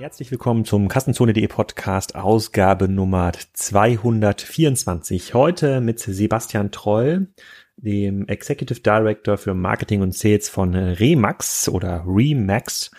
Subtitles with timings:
[0.00, 5.34] Herzlich willkommen zum Kassenzone.de Podcast, Ausgabe Nummer 224.
[5.34, 7.28] Heute mit Sebastian Troll,
[7.76, 12.90] dem Executive Director für Marketing und Sales von Remax oder Remax,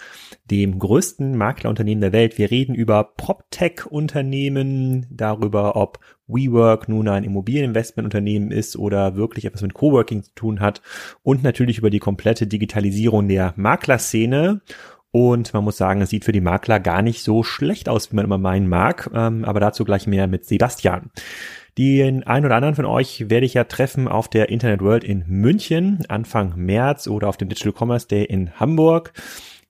[0.45, 2.37] dem größten Maklerunternehmen der Welt.
[2.37, 9.73] Wir reden über PropTech-Unternehmen, darüber, ob WeWork nun ein Immobilieninvestmentunternehmen ist oder wirklich etwas mit
[9.73, 10.83] Coworking zu tun hat
[11.23, 14.61] und natürlich über die komplette Digitalisierung der Maklerszene
[15.11, 18.15] und man muss sagen, es sieht für die Makler gar nicht so schlecht aus, wie
[18.15, 19.09] man immer meinen mag.
[19.13, 21.11] Ähm, aber dazu gleich mehr mit Sebastian.
[21.77, 25.23] Den einen oder anderen von euch werde ich ja treffen auf der Internet World in
[25.27, 29.13] München Anfang März oder auf dem Digital Commerce Day in Hamburg.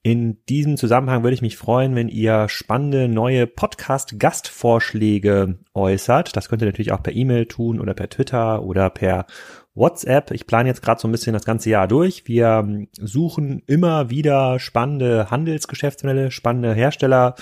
[0.03, 6.35] In diesem Zusammenhang würde ich mich freuen, wenn ihr spannende neue Podcast-Gastvorschläge äußert.
[6.35, 9.27] Das könnt ihr natürlich auch per E-Mail tun oder per Twitter oder per
[9.73, 10.31] WhatsApp.
[10.31, 12.27] Ich plane jetzt gerade so ein bisschen das ganze Jahr durch.
[12.27, 17.35] Wir ähm, suchen immer wieder spannende Handelsgeschäftsmodelle, spannende Hersteller,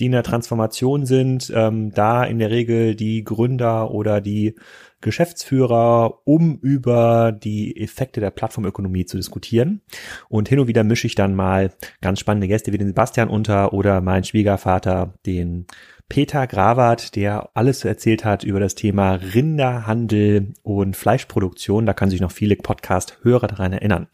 [0.00, 1.52] die in der Transformation sind.
[1.54, 4.54] Ähm, da in der Regel die Gründer oder die
[5.02, 9.82] Geschäftsführer, um über die Effekte der Plattformökonomie zu diskutieren.
[10.30, 13.74] Und hin und wieder mische ich dann mal ganz spannende Gäste wie den Sebastian unter
[13.74, 15.66] oder mein Schwiegervater, den
[16.08, 21.86] Peter Grawart, der alles erzählt hat über das Thema Rinderhandel und Fleischproduktion.
[21.86, 24.08] Da kann sich noch viele Podcast-Hörer daran erinnern.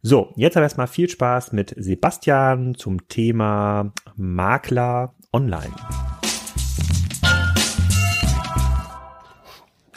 [0.00, 5.74] So, jetzt aber erstmal viel Spaß mit Sebastian zum Thema Makler online.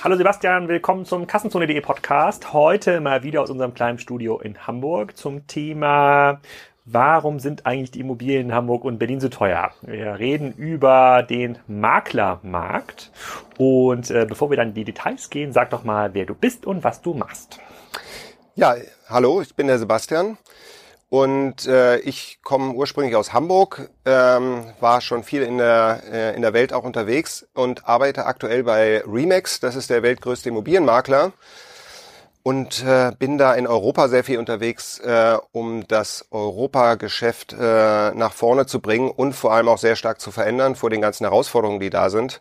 [0.04, 2.54] Hallo Sebastian, willkommen zum Kassenzone.de Podcast.
[2.54, 6.42] Heute mal wieder aus unserem kleinen Studio in Hamburg zum Thema
[6.90, 9.72] warum sind eigentlich die Immobilien in Hamburg und Berlin so teuer?
[9.82, 13.12] Wir reden über den Maklermarkt.
[13.58, 16.66] Und äh, bevor wir dann in die Details gehen, sag doch mal, wer du bist
[16.66, 17.60] und was du machst.
[18.56, 18.76] Ja,
[19.10, 20.38] hallo, ich bin der Sebastian.
[21.10, 26.42] Und äh, ich komme ursprünglich aus Hamburg, ähm, war schon viel in der, äh, in
[26.42, 31.32] der Welt auch unterwegs und arbeite aktuell bei Remax, das ist der weltgrößte Immobilienmakler
[32.48, 38.32] und äh, bin da in Europa sehr viel unterwegs, äh, um das Europageschäft äh, nach
[38.32, 41.82] vorne zu bringen und vor allem auch sehr stark zu verändern vor den ganzen Herausforderungen,
[41.82, 42.40] die da sind.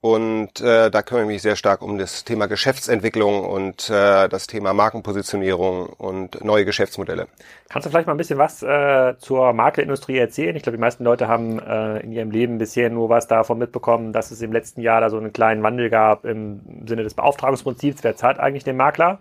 [0.00, 4.46] Und äh, da kümmere ich mich sehr stark um das Thema Geschäftsentwicklung und äh, das
[4.46, 7.26] Thema Markenpositionierung und neue Geschäftsmodelle.
[7.68, 10.54] Kannst du vielleicht mal ein bisschen was äh, zur Maklerindustrie erzählen?
[10.54, 14.12] Ich glaube, die meisten Leute haben äh, in ihrem Leben bisher nur was davon mitbekommen,
[14.12, 18.04] dass es im letzten Jahr da so einen kleinen Wandel gab im Sinne des Beauftragungsprinzips.
[18.04, 19.18] Wer zahlt eigentlich den Makler?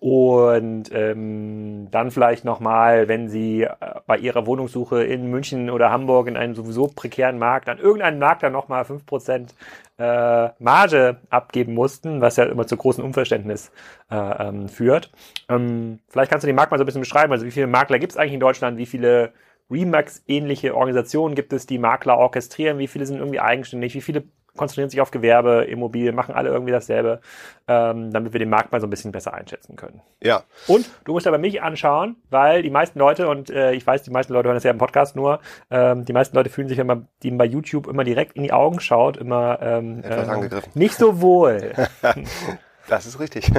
[0.00, 6.26] Und ähm, dann vielleicht nochmal, wenn Sie äh, bei Ihrer Wohnungssuche in München oder Hamburg
[6.26, 9.54] in einem sowieso prekären Markt an irgendeinem Markt dann nochmal fünf Prozent
[9.98, 13.72] äh, Marge abgeben mussten, was ja immer zu großem Unverständnis
[14.10, 15.12] äh, ähm, führt.
[15.50, 17.32] Ähm, vielleicht kannst du den Markt mal so ein bisschen beschreiben.
[17.32, 18.78] Also wie viele Makler gibt es eigentlich in Deutschland?
[18.78, 19.34] Wie viele
[19.70, 22.78] Remax-ähnliche Organisationen gibt es, die Makler orchestrieren?
[22.78, 23.94] Wie viele sind irgendwie eigenständig?
[23.94, 24.24] Wie viele
[24.60, 27.22] konzentrieren sich auf Gewerbe, Immobilien, machen alle irgendwie dasselbe,
[27.66, 30.02] ähm, damit wir den Markt mal so ein bisschen besser einschätzen können.
[30.22, 30.42] Ja.
[30.66, 34.10] Und du musst aber mich anschauen, weil die meisten Leute, und äh, ich weiß, die
[34.10, 35.40] meisten Leute hören das ja im Podcast nur,
[35.70, 38.52] ähm, die meisten Leute fühlen sich, wenn man die bei YouTube immer direkt in die
[38.52, 40.72] Augen schaut, immer ähm, Etwas äh, angegriffen.
[40.74, 41.72] nicht so wohl.
[42.88, 43.50] das ist richtig.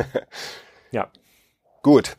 [0.92, 1.08] ja.
[1.82, 2.16] Gut.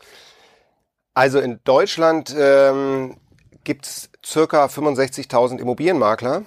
[1.15, 3.17] Also in Deutschland ähm,
[3.63, 6.43] gibt es circa 65.000 Immobilienmakler.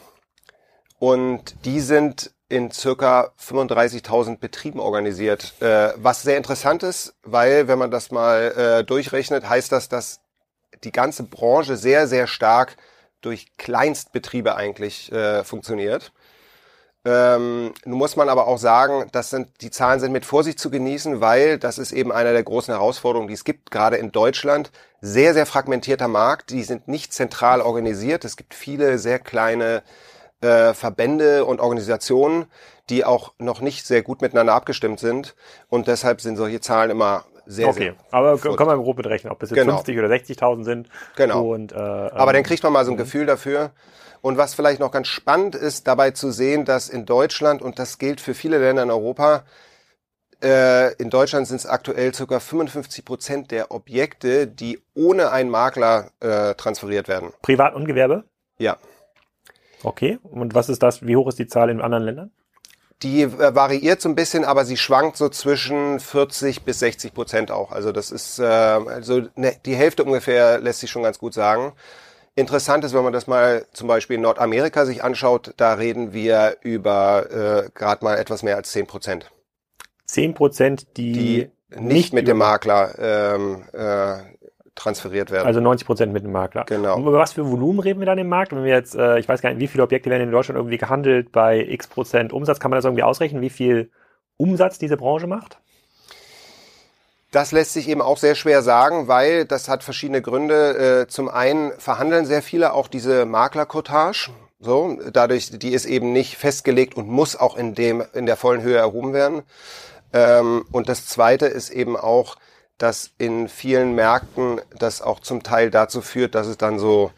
[1.06, 5.54] Und die sind in circa 35.000 Betrieben organisiert.
[5.62, 10.22] Äh, was sehr interessant ist, weil wenn man das mal äh, durchrechnet, heißt das, dass
[10.84, 12.76] die ganze Branche sehr, sehr stark
[13.22, 16.12] durch Kleinstbetriebe eigentlich äh, funktioniert.
[17.06, 20.72] Ähm, nun muss man aber auch sagen, das sind, die Zahlen sind mit Vorsicht zu
[20.72, 24.72] genießen, weil das ist eben eine der großen Herausforderungen, die es gibt, gerade in Deutschland.
[25.02, 28.26] Sehr, sehr fragmentierter Markt, die sind nicht zentral organisiert.
[28.26, 29.84] Es gibt viele sehr kleine
[30.46, 32.46] äh, Verbände und Organisationen,
[32.90, 35.36] die auch noch nicht sehr gut miteinander abgestimmt sind.
[35.70, 37.80] Und deshalb sind solche Zahlen immer sehr, okay.
[37.80, 37.96] sehr.
[38.12, 39.78] aber können wir grob berechnen, ob es jetzt genau.
[39.78, 40.90] 50 oder 60.000 sind.
[41.16, 41.54] Genau.
[41.54, 43.00] Und, äh, aber dann ähm, kriegt man mal so ein mhm.
[43.00, 43.72] Gefühl dafür.
[44.22, 48.00] Und was vielleicht noch ganz spannend ist, dabei zu sehen, dass in Deutschland, und das
[48.00, 49.44] gilt für viele Länder in Europa,
[50.44, 52.40] äh, in Deutschland sind es aktuell ca.
[52.40, 57.34] 55 Prozent der Objekte, die ohne einen Makler äh, transferiert werden.
[57.42, 58.24] Privat und Gewerbe?
[58.58, 58.78] Ja.
[59.84, 60.20] Okay.
[60.24, 61.06] Und was ist das?
[61.06, 62.32] Wie hoch ist die Zahl in anderen Ländern?
[63.04, 67.52] Die äh, variiert so ein bisschen, aber sie schwankt so zwischen 40 bis 60 Prozent
[67.52, 67.72] auch.
[67.72, 71.74] Also das ist äh, also ne, die Hälfte ungefähr lässt sich schon ganz gut sagen.
[72.36, 76.58] Interessant ist, wenn man das mal zum Beispiel in Nordamerika sich anschaut, da reden wir
[76.62, 77.30] über
[77.66, 79.32] äh, gerade mal etwas mehr als 10 Prozent.
[80.06, 84.18] 10 Prozent, die, die nicht, nicht mit dem Makler ähm, äh,
[84.76, 85.48] transferiert werden.
[85.48, 86.66] Also 90 Prozent mit dem Makler.
[86.66, 86.96] Genau.
[86.96, 88.52] Und über was für Volumen reden wir dann im Markt?
[88.52, 90.78] Wenn wir jetzt, äh, ich weiß gar nicht, wie viele Objekte werden in Deutschland irgendwie
[90.78, 93.90] gehandelt bei x Prozent Umsatz, kann man das irgendwie ausrechnen, wie viel
[94.38, 95.60] Umsatz diese Branche macht?
[97.32, 101.02] Das lässt sich eben auch sehr schwer sagen, weil das hat verschiedene Gründe.
[101.02, 104.30] Äh, zum einen verhandeln sehr viele auch diese Maklerkotage.
[104.60, 108.62] So, dadurch, die ist eben nicht festgelegt und muss auch in dem, in der vollen
[108.62, 109.44] Höhe erhoben werden.
[110.14, 112.38] Ähm, und das zweite ist eben auch,
[112.78, 117.12] dass in vielen Märkten das auch zum Teil dazu führt, dass es dann so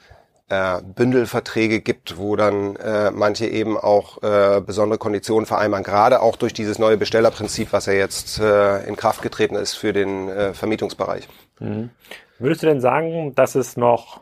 [0.50, 6.36] äh, Bündelverträge gibt, wo dann äh, manche eben auch äh, besondere Konditionen vereinbaren, gerade auch
[6.36, 10.54] durch dieses neue Bestellerprinzip, was ja jetzt äh, in Kraft getreten ist für den äh,
[10.54, 11.28] Vermietungsbereich.
[11.60, 11.90] Mhm.
[12.40, 14.22] Würdest du denn sagen, dass es noch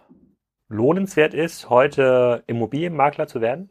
[0.70, 3.70] lohnenswert ist, heute Immobilienmakler zu werden?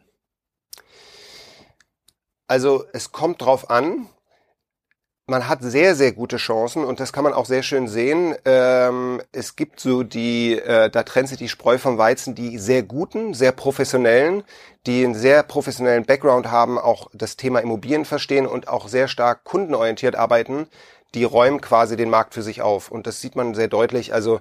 [2.46, 4.06] Also es kommt drauf an
[5.26, 8.34] man hat sehr, sehr gute Chancen und das kann man auch sehr schön sehen.
[8.44, 12.82] Ähm, es gibt so die, äh, da trennt sich die Spreu vom Weizen, die sehr
[12.82, 14.44] guten, sehr professionellen,
[14.86, 19.44] die einen sehr professionellen Background haben, auch das Thema Immobilien verstehen und auch sehr stark
[19.44, 20.66] kundenorientiert arbeiten.
[21.14, 24.12] Die räumen quasi den Markt für sich auf und das sieht man sehr deutlich.
[24.12, 24.40] Also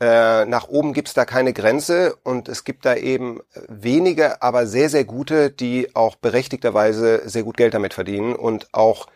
[0.00, 4.88] äh, nach oben gibt's da keine Grenze und es gibt da eben wenige, aber sehr,
[4.88, 9.06] sehr gute, die auch berechtigterweise sehr gut Geld damit verdienen und auch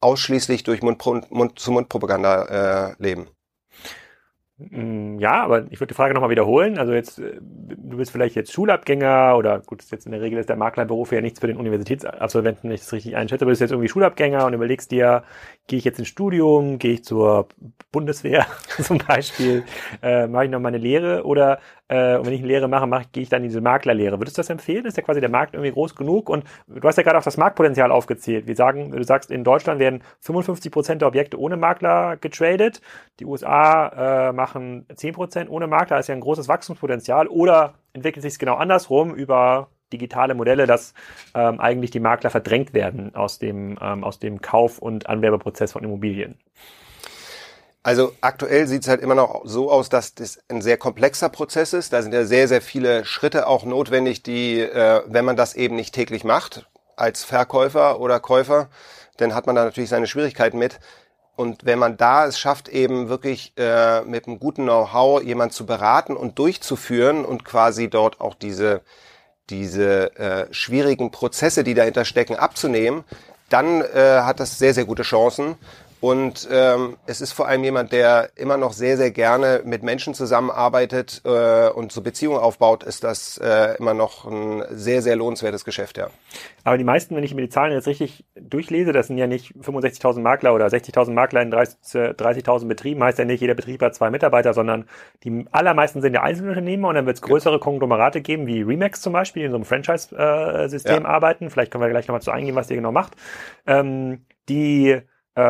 [0.00, 3.28] ausschließlich durch Mund-zu-Mund-Propaganda äh, leben.
[4.68, 6.78] Mm, ja, aber ich würde die Frage nochmal wiederholen.
[6.78, 10.38] Also jetzt, äh, du bist vielleicht jetzt Schulabgänger oder gut, ist jetzt in der Regel
[10.38, 13.52] ist der Maklerberuf ja nichts für den Universitätsabsolventen, wenn ich das richtig einschätze, aber du
[13.52, 15.24] bist jetzt irgendwie Schulabgänger und überlegst dir,
[15.66, 17.48] gehe ich jetzt ins Studium, gehe ich zur
[17.90, 18.46] Bundeswehr
[18.82, 19.64] zum Beispiel,
[20.02, 21.60] äh, mache ich noch meine Lehre oder
[21.90, 24.20] äh, und wenn ich eine Lehre mache, mache, gehe ich dann in diese Maklerlehre.
[24.20, 24.86] Würdest du das empfehlen?
[24.86, 26.28] Ist ja quasi der Markt irgendwie groß genug?
[26.28, 28.46] Und du hast ja gerade auch das Marktpotenzial aufgezählt.
[28.46, 32.80] Wir sagen, du sagst, in Deutschland werden 55 Prozent der Objekte ohne Makler getradet.
[33.18, 35.96] Die USA äh, machen 10 Prozent ohne Makler.
[35.96, 37.26] Das ist ja ein großes Wachstumspotenzial.
[37.26, 40.94] Oder entwickelt sich es genau andersrum über digitale Modelle, dass
[41.34, 45.82] ähm, eigentlich die Makler verdrängt werden aus dem, ähm, aus dem Kauf- und Anwerbeprozess von
[45.82, 46.38] Immobilien?
[47.82, 51.72] Also aktuell sieht es halt immer noch so aus, dass das ein sehr komplexer Prozess
[51.72, 51.92] ist.
[51.92, 55.76] Da sind ja sehr, sehr viele Schritte auch notwendig, die, äh, wenn man das eben
[55.76, 56.66] nicht täglich macht,
[56.96, 58.68] als Verkäufer oder Käufer,
[59.16, 60.78] dann hat man da natürlich seine Schwierigkeiten mit.
[61.36, 65.64] Und wenn man da es schafft, eben wirklich äh, mit einem guten Know-how jemand zu
[65.64, 68.82] beraten und durchzuführen und quasi dort auch diese,
[69.48, 73.04] diese äh, schwierigen Prozesse, die dahinter stecken, abzunehmen,
[73.48, 75.56] dann äh, hat das sehr, sehr gute Chancen.
[76.00, 80.14] Und ähm, es ist vor allem jemand, der immer noch sehr, sehr gerne mit Menschen
[80.14, 85.64] zusammenarbeitet äh, und so Beziehungen aufbaut, ist das äh, immer noch ein sehr, sehr lohnenswertes
[85.64, 86.08] Geschäft, ja.
[86.64, 89.54] Aber die meisten, wenn ich mir die Zahlen jetzt richtig durchlese, das sind ja nicht
[89.56, 93.94] 65.000 Makler oder 60.000 Makler in 30.000 30 Betrieben, heißt ja nicht, jeder Betrieb hat
[93.94, 94.86] zwei Mitarbeiter, sondern
[95.24, 97.60] die allermeisten sind ja Einzelunternehmer und dann wird es größere.
[97.60, 101.08] Konglomerate geben, wie Remax zum Beispiel, die in so einem Franchise-System ja.
[101.08, 101.50] arbeiten.
[101.50, 103.14] Vielleicht können wir gleich nochmal zu eingehen, was ihr genau macht.
[103.66, 105.00] Ähm, die
[105.36, 105.40] äh,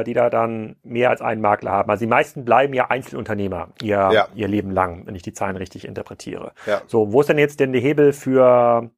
[0.00, 1.90] äh, die da dann mehr als einen Makler haben.
[1.90, 4.28] Also die meisten bleiben ja Einzelunternehmer ihr, ja.
[4.34, 6.52] ihr Leben lang, wenn ich die Zahlen richtig interpretiere.
[6.66, 6.82] Ja.
[6.86, 8.90] So, wo ist denn jetzt denn der Hebel für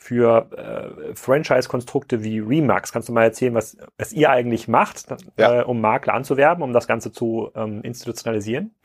[0.00, 2.92] für äh, Franchise-Konstrukte wie Remax.
[2.92, 5.06] Kannst du mal erzählen, was, was ihr eigentlich macht,
[5.36, 5.60] ja.
[5.60, 8.76] äh, um Makler anzuwerben, um das Ganze zu ähm, institutionalisieren?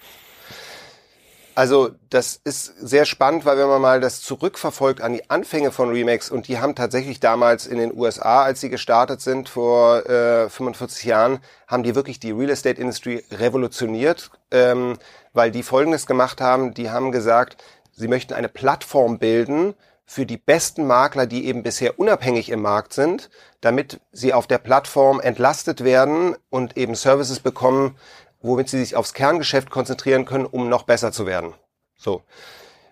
[1.55, 5.91] Also das ist sehr spannend, weil wenn man mal das zurückverfolgt an die Anfänge von
[5.91, 10.49] Remax und die haben tatsächlich damals in den USA, als sie gestartet sind vor äh,
[10.49, 14.97] 45 Jahren, haben die wirklich die Real Estate Industry revolutioniert, ähm,
[15.33, 20.37] weil die Folgendes gemacht haben, die haben gesagt, sie möchten eine Plattform bilden für die
[20.37, 23.29] besten Makler, die eben bisher unabhängig im Markt sind,
[23.61, 27.95] damit sie auf der Plattform entlastet werden und eben Services bekommen,
[28.43, 31.55] womit sie sich aufs Kerngeschäft konzentrieren können, um noch besser zu werden.
[31.97, 32.21] So.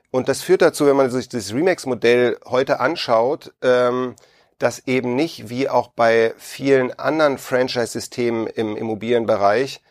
[0.09, 4.15] Und das führt dazu, wenn man sich das Remax-Modell heute anschaut, ähm,
[4.57, 9.81] dass eben nicht wie auch bei vielen anderen Franchise-Systemen im Immobilienbereich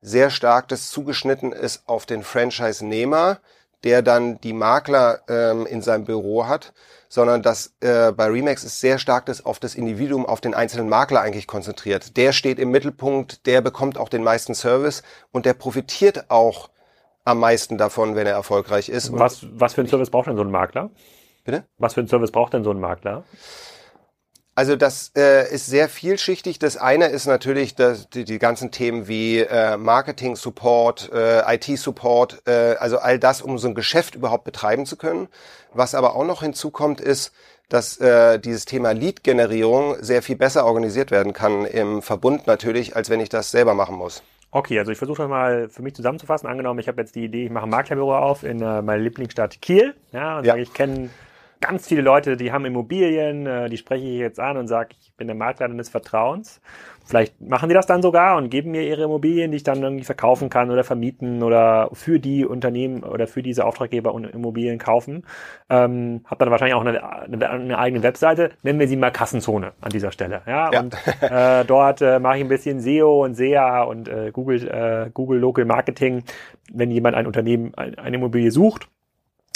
[0.00, 3.40] sehr stark das zugeschnitten ist auf den Franchise-Nehmer,
[3.84, 6.72] der dann die Makler ähm, in seinem Büro hat,
[7.08, 10.88] sondern dass äh, bei Remax ist sehr stark das auf das Individuum, auf den einzelnen
[10.88, 12.16] Makler eigentlich konzentriert.
[12.16, 16.70] Der steht im Mittelpunkt, der bekommt auch den meisten Service und der profitiert auch
[17.24, 19.12] am meisten davon, wenn er erfolgreich ist.
[19.12, 20.90] Was, was für einen Service braucht denn so ein Makler?
[21.44, 21.64] Bitte?
[21.78, 23.24] Was für einen Service braucht denn so ein Makler?
[24.58, 26.58] Also das äh, ist sehr vielschichtig.
[26.58, 31.78] Das eine ist natürlich dass die, die ganzen Themen wie äh, Marketing Support, äh, IT
[31.78, 35.28] Support, äh, also all das, um so ein Geschäft überhaupt betreiben zu können.
[35.74, 37.32] Was aber auch noch hinzukommt, ist,
[37.68, 43.10] dass äh, dieses Thema Lead-Generierung sehr viel besser organisiert werden kann im Verbund natürlich, als
[43.10, 44.24] wenn ich das selber machen muss.
[44.50, 46.48] Okay, also ich versuche das mal für mich zusammenzufassen.
[46.48, 49.62] Angenommen, ich habe jetzt die Idee, ich mache ein Maklerbüro auf in äh, meiner Lieblingsstadt
[49.62, 49.94] Kiel.
[50.10, 50.54] Ja, und ja.
[50.54, 51.10] sage, ich kenne
[51.60, 55.12] ganz viele Leute, die haben Immobilien, äh, die spreche ich jetzt an und sage, ich
[55.16, 56.60] bin der Makler des Vertrauens.
[57.04, 60.04] Vielleicht machen die das dann sogar und geben mir ihre Immobilien, die ich dann irgendwie
[60.04, 65.24] verkaufen kann oder vermieten oder für die Unternehmen oder für diese Auftraggeber und Immobilien kaufen.
[65.70, 69.72] Ähm, hab dann wahrscheinlich auch eine, eine, eine, eigene Webseite, nennen wir sie mal Kassenzone
[69.80, 70.42] an dieser Stelle.
[70.46, 70.80] Ja, ja.
[70.80, 75.10] und äh, dort äh, mache ich ein bisschen SEO und SEA und äh, Google, äh,
[75.12, 76.24] Google Local Marketing,
[76.72, 78.88] wenn jemand ein Unternehmen, ein, eine Immobilie sucht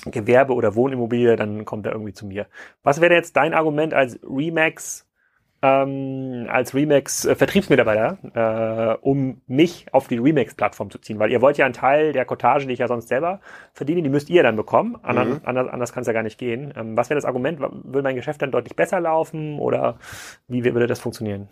[0.06, 2.46] Gewerbe- oder Wohnimmobilie, dann kommt er irgendwie zu mir.
[2.82, 5.08] Was wäre jetzt dein Argument als Remax,
[5.62, 11.18] ähm, als Remax äh, Vertriebsmitarbeiter, äh, um mich auf die Remax-Plattform zu ziehen?
[11.18, 13.40] Weil ihr wollt ja einen Teil der Cottage, die ich ja sonst selber
[13.72, 14.98] verdiene, die müsst ihr dann bekommen.
[15.02, 15.40] Anders, mhm.
[15.44, 16.74] anders, anders kann es ja gar nicht gehen.
[16.76, 17.60] Ähm, was wäre das Argument?
[17.60, 19.98] Würde mein Geschäft dann deutlich besser laufen oder
[20.48, 21.48] wie würde das funktionieren?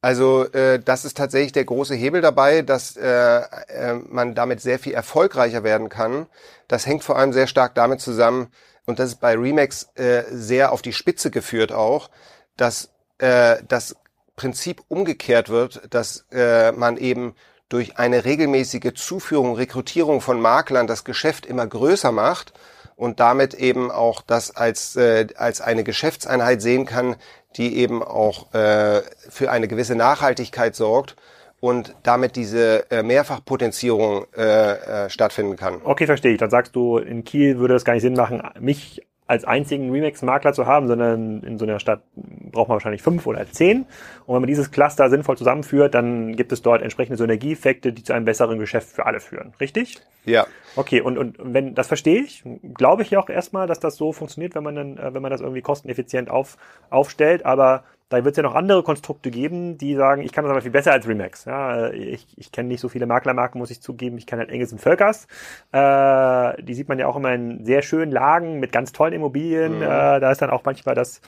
[0.00, 4.78] Also äh, das ist tatsächlich der große Hebel dabei, dass äh, äh, man damit sehr
[4.78, 6.26] viel erfolgreicher werden kann.
[6.68, 8.48] Das hängt vor allem sehr stark damit zusammen,
[8.88, 12.08] und das ist bei Remax äh, sehr auf die Spitze geführt auch,
[12.56, 12.88] dass
[13.18, 13.96] äh, das
[14.34, 17.34] Prinzip umgekehrt wird, dass äh, man eben
[17.68, 22.54] durch eine regelmäßige Zuführung, Rekrutierung von Maklern das Geschäft immer größer macht
[22.98, 27.14] und damit eben auch das als, äh, als eine Geschäftseinheit sehen kann,
[27.56, 31.14] die eben auch äh, für eine gewisse Nachhaltigkeit sorgt
[31.60, 35.80] und damit diese äh, Mehrfachpotenzierung äh, äh, stattfinden kann.
[35.84, 36.38] Okay, verstehe ich.
[36.38, 40.54] Dann sagst du, in Kiel würde es gar nicht Sinn machen, mich als einzigen Remix-Makler
[40.54, 43.82] zu haben, sondern in so einer Stadt braucht man wahrscheinlich fünf oder zehn.
[44.24, 48.14] Und wenn man dieses Cluster sinnvoll zusammenführt, dann gibt es dort entsprechende Synergieeffekte, die zu
[48.14, 49.52] einem besseren Geschäft für alle führen.
[49.60, 50.00] Richtig?
[50.24, 50.46] Ja.
[50.76, 52.42] Okay, und, und wenn das verstehe ich,
[52.74, 55.30] glaube ich ja auch erstmal, dass das so funktioniert, wenn man dann, äh, wenn man
[55.30, 56.56] das irgendwie kosteneffizient auf,
[56.88, 57.44] aufstellt.
[57.44, 60.62] Aber da wird es ja noch andere Konstrukte geben, die sagen, ich kann das aber
[60.62, 61.44] viel besser als Remax.
[61.44, 64.16] Ja, ich ich kenne nicht so viele Maklermarken, muss ich zugeben.
[64.16, 65.26] Ich kenne halt Engels und Völkers.
[65.72, 69.76] Äh, die sieht man ja auch immer in sehr schönen Lagen mit ganz tollen Immobilien.
[69.76, 69.82] Mhm.
[69.82, 71.20] Äh, da ist dann auch manchmal das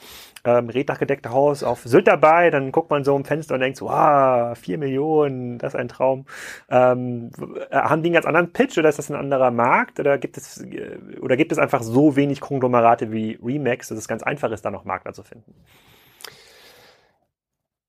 [0.43, 2.49] ähm, reddachgedeckte Haus auf Sylt dabei.
[2.49, 5.87] Dann guckt man so im Fenster und denkt, so, wow, vier Millionen, das ist ein
[5.87, 6.25] Traum.
[6.69, 7.29] Ähm,
[7.69, 9.99] äh, haben die einen ganz anderen Pitch oder ist das ein anderer Markt?
[9.99, 14.07] Oder gibt es, äh, oder gibt es einfach so wenig Konglomerate wie Remax, dass es
[14.07, 15.53] ganz einfach ist, da noch Makler zu finden?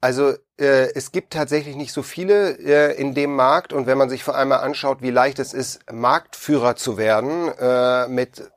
[0.02, 4.10] Also äh, es gibt tatsächlich nicht so viele äh, in dem Markt und wenn man
[4.10, 8.50] sich vor allem anschaut, wie leicht es ist, Marktführer zu werden äh, mit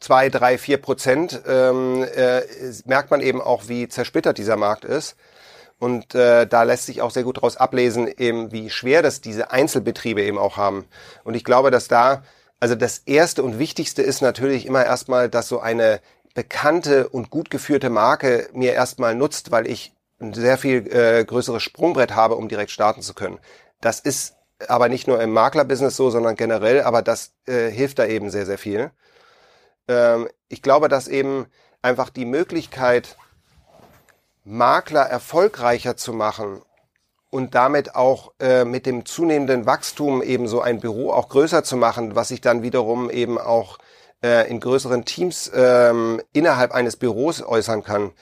[0.00, 2.42] zwei, drei, vier Prozent, ähm, äh,
[2.84, 5.16] merkt man eben auch, wie zersplittert dieser Markt ist.
[5.78, 9.50] Und äh, da lässt sich auch sehr gut daraus ablesen, eben wie schwer das diese
[9.50, 10.84] Einzelbetriebe eben auch haben.
[11.24, 12.22] Und ich glaube, dass da,
[12.60, 16.00] also das Erste und Wichtigste ist natürlich immer erstmal, dass so eine
[16.34, 21.62] bekannte und gut geführte Marke mir erstmal nutzt, weil ich ein sehr viel äh, größeres
[21.62, 23.38] Sprungbrett habe, um direkt starten zu können.
[23.80, 24.36] Das ist
[24.68, 28.46] aber nicht nur im Maklerbusiness so, sondern generell, aber das äh, hilft da eben sehr,
[28.46, 28.90] sehr viel.
[29.88, 31.46] Ähm, ich glaube, dass eben
[31.82, 33.16] einfach die Möglichkeit,
[34.44, 36.62] Makler erfolgreicher zu machen
[37.30, 41.76] und damit auch äh, mit dem zunehmenden Wachstum eben so ein Büro auch größer zu
[41.76, 43.78] machen, was sich dann wiederum eben auch
[44.22, 48.12] äh, in größeren Teams ähm, innerhalb eines Büros äußern kann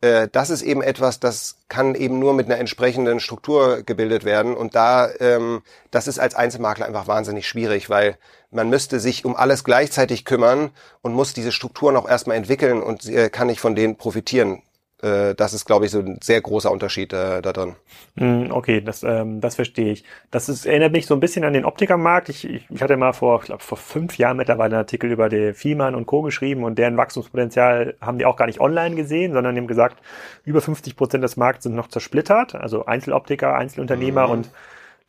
[0.00, 4.56] äh, das ist eben etwas, das kann eben nur mit einer entsprechenden Struktur gebildet werden.
[4.56, 8.16] Und da, ähm, das ist als Einzelmakler einfach wahnsinnig schwierig, weil
[8.50, 10.70] man müsste sich um alles gleichzeitig kümmern
[11.02, 14.62] und muss diese Strukturen auch erstmal entwickeln und äh, kann nicht von denen profitieren
[15.02, 17.76] äh, das ist, glaube ich, so ein sehr großer Unterschied äh, da drin.
[18.16, 20.04] Mm, okay, das, ähm, das verstehe ich.
[20.30, 22.28] Das ist, erinnert mich so ein bisschen an den Optikermarkt.
[22.28, 25.52] Ich, ich, hatte mal vor, ich glaube, vor fünf Jahren mittlerweile einen Artikel über die
[25.52, 26.22] Fiemann und Co.
[26.22, 29.96] geschrieben und deren Wachstumspotenzial haben die auch gar nicht online gesehen, sondern die haben gesagt,
[30.44, 34.32] über 50 Prozent des Markts sind noch zersplittert, also Einzeloptiker, Einzelunternehmer mhm.
[34.32, 34.50] und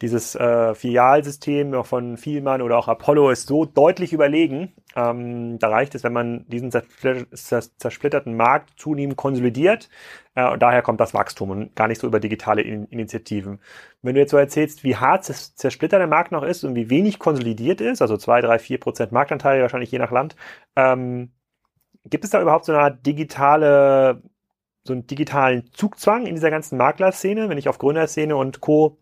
[0.02, 4.74] dieses äh, Filialsystem von Vielmann oder auch Apollo ist so deutlich überlegen.
[4.96, 9.90] Ähm, da reicht es, wenn man diesen zersplitterten Markt zunehmend konsolidiert.
[10.34, 13.60] Äh, und daher kommt das Wachstum und gar nicht so über digitale In Initiativen.
[14.02, 17.20] Wenn du jetzt so erzählst, wie hart zersplittert der Markt noch ist und wie wenig
[17.20, 20.36] konsolidiert ist, also zwei, drei, vier Prozent Marktanteil, wahrscheinlich je nach Land,
[20.76, 21.32] ähm,
[22.06, 24.24] gibt es da überhaupt so eine Art digitale,
[24.84, 28.98] so einen digitalen Zugzwang in dieser ganzen Maklerszene, wenn ich auf Gründerszene und Co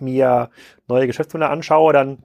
[0.00, 0.50] mir
[0.88, 2.24] neue Geschäftsmodelle anschaue, dann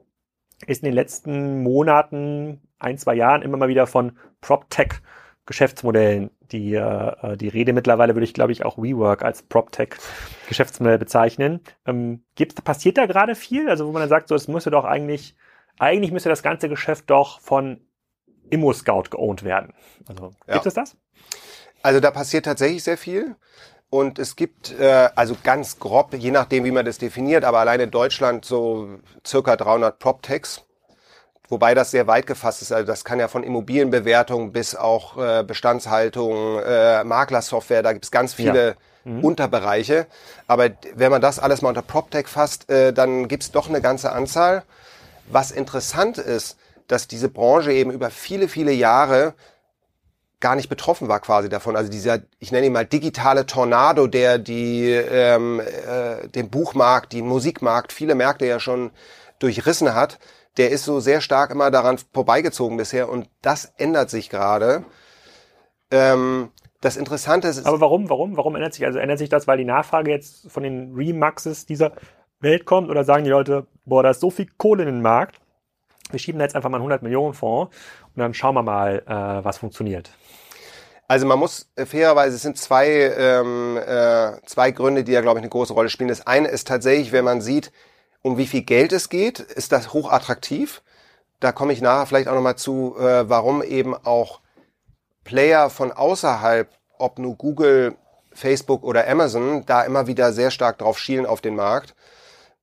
[0.66, 5.02] ist in den letzten Monaten, ein, zwei Jahren immer mal wieder von PropTech
[5.46, 11.62] Geschäftsmodellen die, äh, die Rede mittlerweile würde ich, glaube ich, auch WeWork als PropTech-Geschäftsmodell bezeichnen.
[11.86, 13.70] Ähm, gibt, passiert da gerade viel?
[13.70, 15.36] Also wo man dann sagt, so, es müsste doch eigentlich,
[15.80, 17.82] eigentlich müsste das ganze Geschäft doch von
[18.50, 19.74] ImmoScout geowned werden.
[20.08, 20.62] Also gibt ja.
[20.66, 20.98] es das?
[21.84, 23.36] Also da passiert tatsächlich sehr viel.
[23.90, 27.80] Und es gibt, äh, also ganz grob, je nachdem, wie man das definiert, aber allein
[27.80, 30.64] in Deutschland so circa 300 PropTechs.
[31.50, 32.74] Wobei das sehr weit gefasst ist.
[32.74, 38.12] Also das kann ja von Immobilienbewertung bis auch äh, Bestandshaltung, äh, Maklersoftware, da gibt es
[38.12, 38.76] ganz viele ja.
[39.06, 39.24] mhm.
[39.24, 40.08] Unterbereiche.
[40.48, 43.80] Aber wenn man das alles mal unter PropTech fasst, äh, dann gibt es doch eine
[43.80, 44.64] ganze Anzahl.
[45.30, 49.34] Was interessant ist, dass diese Branche eben über viele, viele Jahre
[50.40, 51.76] gar nicht betroffen war quasi davon.
[51.76, 57.28] Also dieser, ich nenne ihn mal digitale Tornado, der die ähm, äh, den Buchmarkt, den
[57.28, 58.92] Musikmarkt, viele Märkte ja schon
[59.40, 60.20] durchrissen hat,
[60.58, 64.86] der ist so sehr stark immer daran vorbeigezogen bisher und das ändert sich gerade.
[65.92, 66.50] Ähm,
[66.82, 67.66] das Interessante ist.
[67.66, 68.86] Aber warum, warum, warum ändert sich?
[68.86, 71.94] Also ändert sich das, weil die Nachfrage jetzt von den Remaxes dieser
[72.40, 75.40] Welt kommt oder sagen die Leute, boah, da ist so viel Kohle in den Markt,
[76.12, 77.76] wir schieben da jetzt einfach mal einen 100 Millionen Fonds
[78.16, 80.12] und dann schauen wir mal, äh, was funktioniert.
[81.08, 85.40] Also man muss äh, fairerweise, es sind zwei, ähm, äh, zwei Gründe, die ja, glaube
[85.40, 86.10] ich, eine große Rolle spielen.
[86.10, 87.72] Das eine ist tatsächlich, wenn man sieht,
[88.22, 90.82] um wie viel Geld es geht, ist das hochattraktiv.
[91.40, 94.42] Da komme ich nachher vielleicht auch nochmal zu, äh, warum eben auch
[95.24, 97.96] Player von außerhalb, ob nur Google,
[98.34, 101.96] Facebook oder Amazon, da immer wieder sehr stark drauf schielen auf den Markt.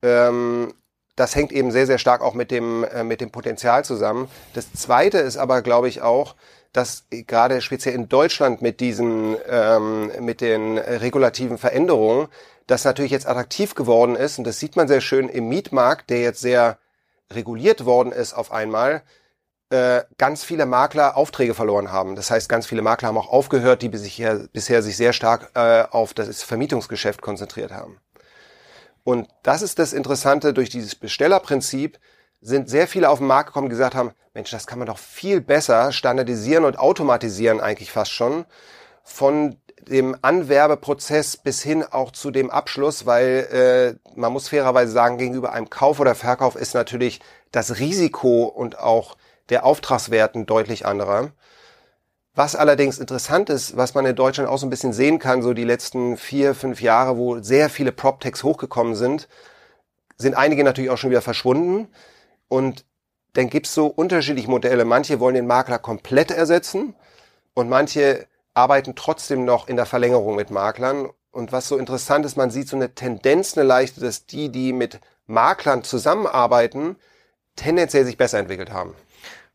[0.03, 0.75] Ähm,
[1.17, 4.29] das hängt eben sehr, sehr stark auch mit dem, äh, mit dem Potenzial zusammen.
[4.53, 6.35] Das Zweite ist aber, glaube ich, auch,
[6.75, 12.29] dass gerade speziell in Deutschland mit diesen, ähm, mit den regulativen Veränderungen,
[12.67, 16.21] das natürlich jetzt attraktiv geworden ist und das sieht man sehr schön im Mietmarkt, der
[16.21, 16.79] jetzt sehr
[17.33, 19.03] reguliert worden ist auf einmal,
[19.71, 22.17] äh, ganz viele Makler Aufträge verloren haben.
[22.17, 25.85] Das heißt, ganz viele Makler haben auch aufgehört, die bisher, bisher sich sehr stark äh,
[25.91, 27.99] auf das Vermietungsgeschäft konzentriert haben.
[29.05, 31.99] Und das ist das Interessante, durch dieses Bestellerprinzip
[32.45, 34.99] sind sehr viele auf den Markt gekommen, die gesagt haben, Mensch, das kann man doch
[34.99, 38.45] viel besser standardisieren und automatisieren eigentlich fast schon
[39.03, 39.57] von
[39.89, 45.53] dem Anwerbeprozess bis hin auch zu dem Abschluss, weil äh, man muss fairerweise sagen, gegenüber
[45.53, 47.21] einem Kauf oder Verkauf ist natürlich
[47.51, 49.17] das Risiko und auch
[49.49, 51.33] der Auftragswert ein deutlich anderer.
[52.35, 55.55] Was allerdings interessant ist, was man in Deutschland auch so ein bisschen sehen kann, so
[55.55, 59.29] die letzten vier, fünf Jahre, wo sehr viele PropTechs hochgekommen sind,
[60.19, 61.89] sind einige natürlich auch schon wieder verschwunden.
[62.49, 62.85] Und
[63.35, 64.85] dann gibt's so unterschiedliche Modelle.
[64.85, 66.95] Manche wollen den Makler komplett ersetzen
[67.55, 71.11] und manche arbeiten trotzdem noch in der Verlängerung mit Maklern.
[71.33, 74.73] Und was so interessant ist, man sieht so eine Tendenz, eine leichte, dass die, die
[74.73, 76.97] mit Maklern zusammenarbeiten,
[77.57, 78.95] tendenziell sich besser entwickelt haben.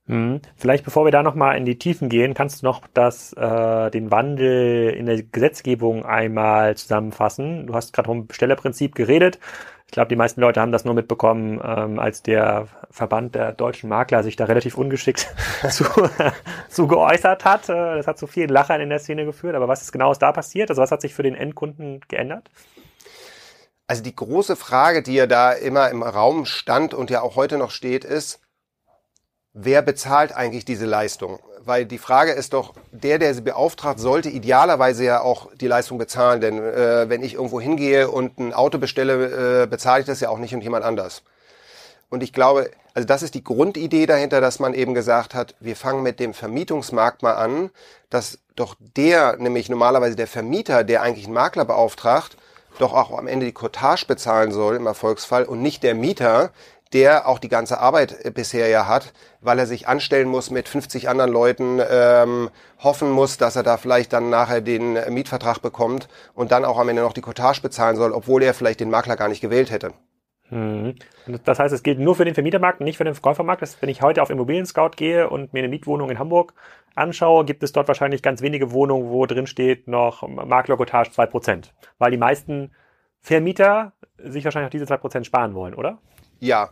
[0.10, 0.42] Mhm.
[0.56, 4.12] Vielleicht bevor wir da nochmal in die Tiefen gehen, kannst du noch das, äh, den
[4.12, 7.68] Wandel in der Gesetzgebung einmal zusammenfassen.
[7.68, 9.40] Du hast gerade vom Bestellerprinzip geredet.
[9.90, 13.90] Ich glaube, die meisten Leute haben das nur mitbekommen, ähm, als der Verband der deutschen
[13.90, 15.34] Makler sich da relativ ungeschickt
[15.72, 15.84] zu,
[16.70, 17.70] zu geäußert hat.
[17.70, 19.56] Äh, das hat zu vielen Lachern in der Szene geführt.
[19.56, 20.70] Aber was ist genau da passiert?
[20.70, 22.52] Also was hat sich für den Endkunden geändert?
[23.88, 27.58] Also die große Frage, die ja da immer im Raum stand und ja auch heute
[27.58, 28.42] noch steht, ist,
[29.54, 31.40] wer bezahlt eigentlich diese Leistung?
[31.66, 35.98] Weil die Frage ist doch, der, der sie beauftragt, sollte idealerweise ja auch die Leistung
[35.98, 36.42] bezahlen.
[36.42, 40.30] Denn äh, wenn ich irgendwo hingehe und ein Auto bestelle, äh, bezahle ich das ja
[40.30, 41.24] auch nicht und jemand anders.
[42.10, 45.76] Und ich glaube, also das ist die Grundidee dahinter, dass man eben gesagt hat, wir
[45.76, 47.70] fangen mit dem Vermietungsmarkt mal an,
[48.10, 52.36] dass doch der, nämlich normalerweise der Vermieter, der eigentlich einen Makler beauftragt,
[52.80, 56.52] doch auch am Ende die Cottage bezahlen soll im Erfolgsfall und nicht der Mieter,
[56.94, 60.68] der auch die ganze Arbeit äh, bisher ja hat, weil er sich anstellen muss mit
[60.68, 62.50] 50 anderen Leuten, ähm,
[62.80, 66.78] hoffen muss, dass er da vielleicht dann nachher den äh, Mietvertrag bekommt und dann auch
[66.78, 69.72] am Ende noch die Cottage bezahlen soll, obwohl er vielleicht den Makler gar nicht gewählt
[69.72, 69.94] hätte.
[70.50, 70.96] Hm.
[71.46, 73.62] Das heißt, es gilt nur für den Vermietermarkt nicht für den Verkäufermarkt.
[73.62, 76.54] Das, wenn ich heute auf Immobilien Scout gehe und mir eine Mietwohnung in Hamburg
[76.96, 81.70] anschaue, gibt es dort wahrscheinlich ganz wenige Wohnungen, wo drin steht noch Makler-Cottage 2%.
[82.00, 82.72] Weil die meisten
[83.20, 86.00] Vermieter sich wahrscheinlich auch diese 2% sparen wollen, oder?
[86.40, 86.70] Ja,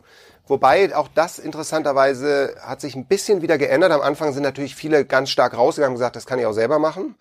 [0.47, 3.91] wobei auch das interessanterweise hat sich ein bisschen wieder geändert.
[3.91, 6.79] Am Anfang sind natürlich viele ganz stark rausgegangen und gesagt, das kann ich auch selber
[6.79, 7.15] machen.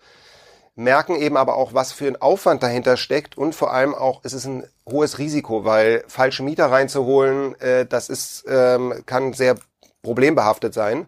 [0.75, 4.33] Merken eben aber auch, was für ein Aufwand dahinter steckt und vor allem auch, es
[4.33, 9.55] ist ein hohes Risiko, weil falsche Mieter reinzuholen, äh, das ist, ähm, kann sehr
[10.03, 11.07] problembehaftet sein.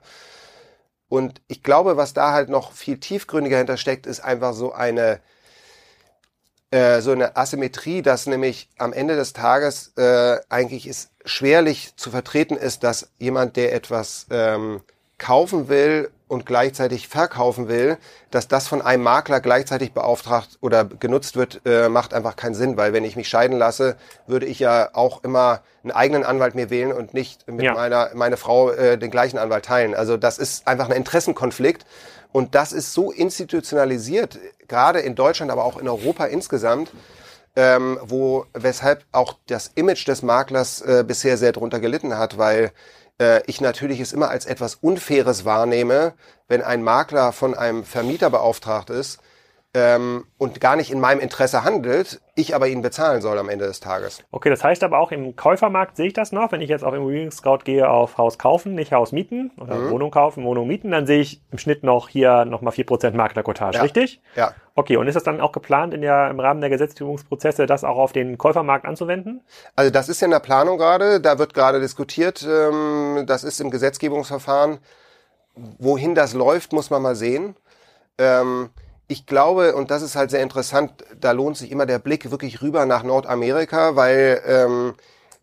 [1.07, 5.19] Und ich glaube, was da halt noch viel tiefgründiger hintersteckt, ist einfach so eine
[6.71, 12.11] äh, so eine Asymmetrie, dass nämlich am Ende des Tages äh, eigentlich es schwerlich zu
[12.11, 14.81] vertreten ist, dass jemand, der etwas ähm,
[15.17, 17.97] kaufen will und gleichzeitig verkaufen will,
[18.31, 22.77] dass das von einem Makler gleichzeitig beauftragt oder genutzt wird, äh, macht einfach keinen Sinn,
[22.77, 26.69] weil wenn ich mich scheiden lasse, würde ich ja auch immer einen eigenen Anwalt mir
[26.69, 27.73] wählen und nicht mit ja.
[27.73, 29.95] meiner meine Frau äh, den gleichen Anwalt teilen.
[29.95, 31.85] Also das ist einfach ein Interessenkonflikt
[32.31, 34.37] Und das ist so institutionalisiert,
[34.67, 36.91] gerade in Deutschland, aber auch in Europa insgesamt,
[37.59, 42.71] ähm, wo weshalb auch das Image des Maklers äh, bisher sehr drunter gelitten hat, weil
[43.19, 46.13] äh, ich natürlich es immer als etwas Unfaires wahrnehme,
[46.47, 49.19] wenn ein Makler von einem Vermieter beauftragt ist,
[49.75, 53.67] ähm, und gar nicht in meinem Interesse handelt, ich aber ihn bezahlen soll am Ende
[53.67, 54.23] des Tages.
[54.31, 56.51] Okay, das heißt aber auch im Käufermarkt sehe ich das noch.
[56.51, 59.91] Wenn ich jetzt auf Immobilien Scout gehe auf Haus kaufen, nicht Haus mieten oder mhm.
[59.91, 63.83] Wohnung kaufen, Wohnung mieten, dann sehe ich im Schnitt noch hier nochmal 4% Maklerquotage, ja.
[63.83, 64.21] richtig?
[64.35, 64.53] Ja.
[64.73, 67.97] Okay, und ist das dann auch geplant, in der, im Rahmen der Gesetzgebungsprozesse das auch
[67.97, 69.41] auf den Käufermarkt anzuwenden?
[69.75, 73.61] Also das ist ja in der Planung gerade, da wird gerade diskutiert, ähm, das ist
[73.61, 74.79] im Gesetzgebungsverfahren.
[75.77, 77.55] Wohin das läuft, muss man mal sehen.
[78.17, 78.69] Ähm,
[79.09, 82.61] ich glaube, und das ist halt sehr interessant, da lohnt sich immer der Blick wirklich
[82.61, 84.93] rüber nach Nordamerika, weil ähm,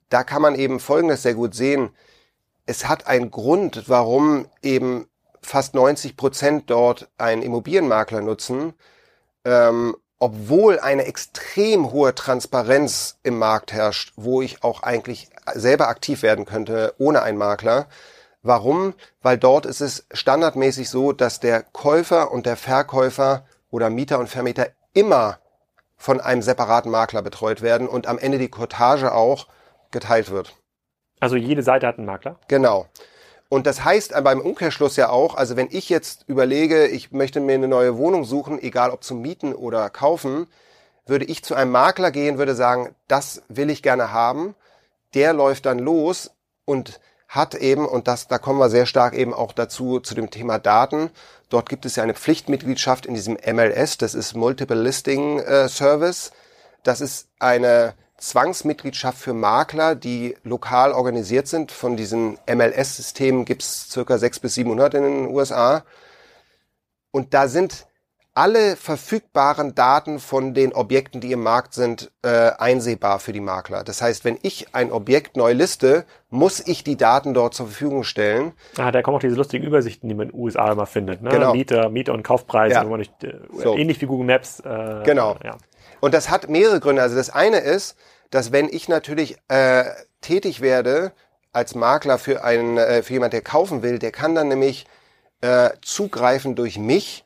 [0.09, 1.91] da kann man eben Folgendes sehr gut sehen.
[2.65, 5.09] Es hat einen Grund, warum eben
[5.43, 8.73] fast 90 Prozent dort einen Immobilienmakler nutzen,
[9.45, 16.23] ähm, obwohl eine extrem hohe Transparenz im Markt herrscht, wo ich auch eigentlich selber aktiv
[16.23, 17.89] werden könnte ohne einen Makler.
[18.43, 18.95] Warum?
[19.23, 24.29] Weil dort ist es standardmäßig so, dass der Käufer und der Verkäufer oder Mieter und
[24.29, 25.39] Vermieter immer
[25.97, 29.47] von einem separaten Makler betreut werden und am Ende die Cottage auch
[29.91, 30.55] geteilt wird.
[31.21, 32.39] Also jede Seite hat einen Makler?
[32.49, 32.87] Genau.
[33.49, 37.55] Und das heißt beim Umkehrschluss ja auch, also wenn ich jetzt überlege, ich möchte mir
[37.55, 40.49] eine neue Wohnung suchen, egal ob zum Mieten oder kaufen,
[41.07, 44.57] würde ich zu einem Makler gehen, würde sagen, das will ich gerne haben.
[45.15, 46.33] Der läuft dann los
[46.65, 50.31] und hat eben, und das, da kommen wir sehr stark eben auch dazu, zu dem
[50.31, 51.11] Thema Daten.
[51.49, 56.33] Dort gibt es ja eine Pflichtmitgliedschaft in diesem MLS, das ist Multiple Listing äh, Service.
[56.83, 61.73] Das ist eine Zwangsmitgliedschaft für Makler, die lokal organisiert sind.
[61.73, 65.85] Von diesen MLS-Systemen gibt es circa 600 bis 700 in den USA.
[67.11, 67.87] Und da sind
[68.37, 73.83] alle verfügbaren Daten von den Objekten, die im Markt sind, äh, einsehbar für die Makler.
[73.83, 78.05] Das heißt, wenn ich ein Objekt neu liste, muss ich die Daten dort zur Verfügung
[78.05, 78.53] stellen.
[78.77, 81.23] Ah, da kommen auch diese lustigen Übersichten, die man in den USA immer findet.
[81.23, 81.31] Ne?
[81.31, 81.55] Genau.
[81.55, 82.97] Mieter, Mieter und Kaufpreise, ja.
[82.99, 83.75] nicht, äh, so.
[83.75, 84.61] ähnlich wie Google Maps.
[84.61, 85.37] Äh, genau.
[85.43, 85.57] Ja.
[86.01, 87.01] Und das hat mehrere Gründe.
[87.01, 87.97] Also das eine ist,
[88.29, 89.85] dass wenn ich natürlich äh,
[90.21, 91.13] tätig werde
[91.53, 94.87] als Makler für einen, äh, für jemand, der kaufen will, der kann dann nämlich
[95.41, 97.26] äh, zugreifen durch mich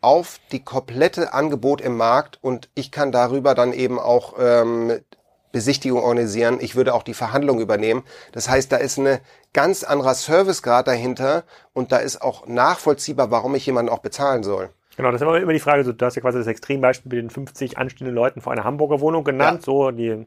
[0.00, 5.00] auf die komplette Angebot im Markt und ich kann darüber dann eben auch ähm,
[5.52, 6.58] Besichtigung organisieren.
[6.60, 8.02] Ich würde auch die Verhandlung übernehmen.
[8.32, 9.20] Das heißt, da ist eine
[9.54, 14.68] ganz anderer Servicegrad dahinter und da ist auch nachvollziehbar, warum ich jemanden auch bezahlen soll.
[14.96, 17.76] Genau, das ist immer die Frage, du hast ja quasi das Extrembeispiel mit den 50
[17.78, 19.64] anstehenden Leuten vor einer Hamburger Wohnung genannt, ja.
[19.64, 20.26] so die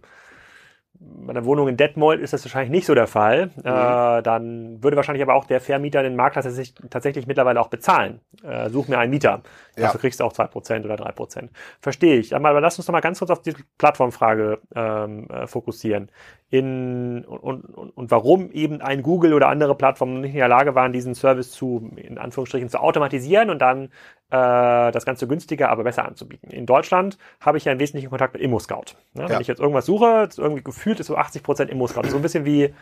[0.99, 3.47] bei einer Wohnung in Detmold ist das wahrscheinlich nicht so der Fall.
[3.55, 3.61] Mhm.
[3.63, 8.19] Äh, dann würde wahrscheinlich aber auch der Vermieter den Makler tatsächlich, tatsächlich mittlerweile auch bezahlen.
[8.43, 9.41] Äh, such mir einen Mieter.
[9.77, 9.83] Ja.
[9.83, 11.51] Dafür kriegst du auch zwei Prozent oder drei Prozent.
[11.79, 12.35] Verstehe ich.
[12.35, 16.11] Aber, aber lass uns noch mal ganz kurz auf die Plattformfrage ähm, äh, fokussieren.
[16.49, 20.75] In, und, und, und warum eben ein Google oder andere Plattformen nicht in der Lage
[20.75, 23.89] waren, diesen Service zu, in Anführungsstrichen, zu automatisieren und dann
[24.31, 26.51] äh, das Ganze günstiger, aber besser anzubieten.
[26.51, 28.95] In Deutschland habe ich ja einen wesentlichen Kontakt mit ImmoScout.
[29.13, 29.23] Ne?
[29.23, 29.29] Ja.
[29.29, 32.09] Wenn ich jetzt irgendwas suche, irgendwie gefühlt ist so 80 Prozent ImmoScout.
[32.09, 32.73] So ein bisschen wie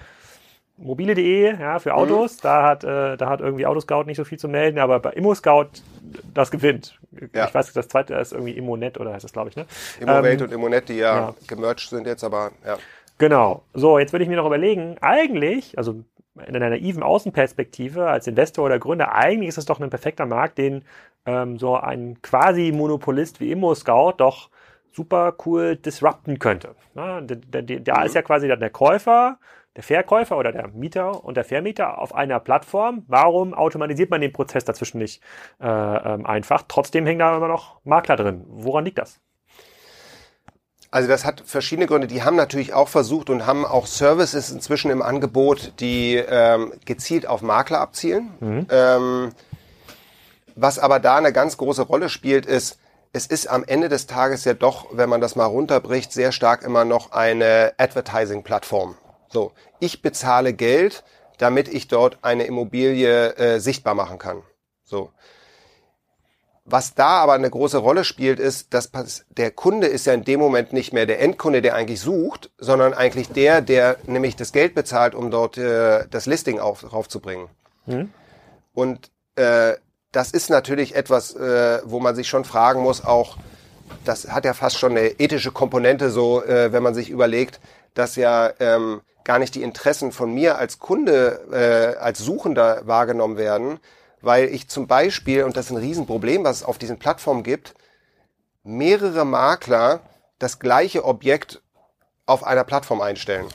[0.78, 2.38] mobile.de ja, für Autos.
[2.38, 2.40] Mhm.
[2.44, 5.70] Da hat äh, da hat irgendwie Autoscout nicht so viel zu melden, aber bei ImmoScout
[6.34, 7.00] das gewinnt.
[7.34, 7.46] Ja.
[7.48, 9.66] Ich weiß, das zweite ist irgendwie Immonet oder heißt das, glaube ich, ne?
[10.00, 12.78] Immowelt ähm, und Immonet, die ja, ja gemerged sind jetzt, aber ja.
[13.18, 13.64] Genau.
[13.74, 16.04] So, jetzt würde ich mir noch überlegen, eigentlich, also
[16.46, 20.58] in einer naiven Außenperspektive als Investor oder Gründer, eigentlich ist es doch ein perfekter Markt,
[20.58, 20.84] den
[21.26, 24.50] ähm, so ein quasi Monopolist wie ImmoScout doch
[24.92, 26.76] super cool disrupten könnte.
[26.96, 29.38] Ja, der, der, der ist ja quasi der Käufer,
[29.76, 33.04] der Verkäufer oder der Mieter und der Vermieter auf einer Plattform.
[33.08, 35.22] Warum automatisiert man den Prozess dazwischen nicht
[35.62, 36.64] äh, ähm, einfach?
[36.68, 38.44] Trotzdem hängen da immer noch Makler drin.
[38.48, 39.22] Woran liegt das?
[40.90, 42.08] Also das hat verschiedene Gründe.
[42.08, 47.28] Die haben natürlich auch versucht und haben auch Services inzwischen im Angebot, die ähm, gezielt
[47.28, 48.30] auf Makler abzielen.
[48.40, 48.68] Mhm.
[48.70, 49.32] Ähm,
[50.56, 52.80] was aber da eine ganz große Rolle spielt, ist,
[53.14, 56.64] es ist am Ende des Tages ja doch, wenn man das mal runterbricht, sehr stark
[56.64, 58.96] immer noch eine Advertising-Plattform.
[59.30, 61.04] So, ich bezahle Geld,
[61.38, 64.42] damit ich dort eine Immobilie äh, sichtbar machen kann.
[64.84, 65.12] So.
[66.70, 68.92] Was da aber eine große Rolle spielt, ist, dass
[69.30, 72.94] der Kunde ist ja in dem Moment nicht mehr der Endkunde, der eigentlich sucht, sondern
[72.94, 77.48] eigentlich der, der nämlich das Geld bezahlt, um dort äh, das Listing auf, draufzubringen.
[77.86, 78.12] Mhm.
[78.74, 79.76] Und äh,
[80.12, 83.38] das ist natürlich etwas, äh, wo man sich schon fragen muss, auch,
[84.04, 87.62] das hat ja fast schon eine ethische Komponente, so äh, wenn man sich überlegt,
[87.94, 93.38] dass ja ähm, gar nicht die Interessen von mir als Kunde, äh, als Suchender wahrgenommen
[93.38, 93.80] werden,
[94.22, 97.76] weil ich zum Beispiel, und das ist ein Riesenproblem, was es auf diesen Plattformen gibt,
[98.64, 100.02] mehrere Makler
[100.40, 101.62] das gleiche Objekt
[102.26, 103.48] auf einer Plattform einstellen.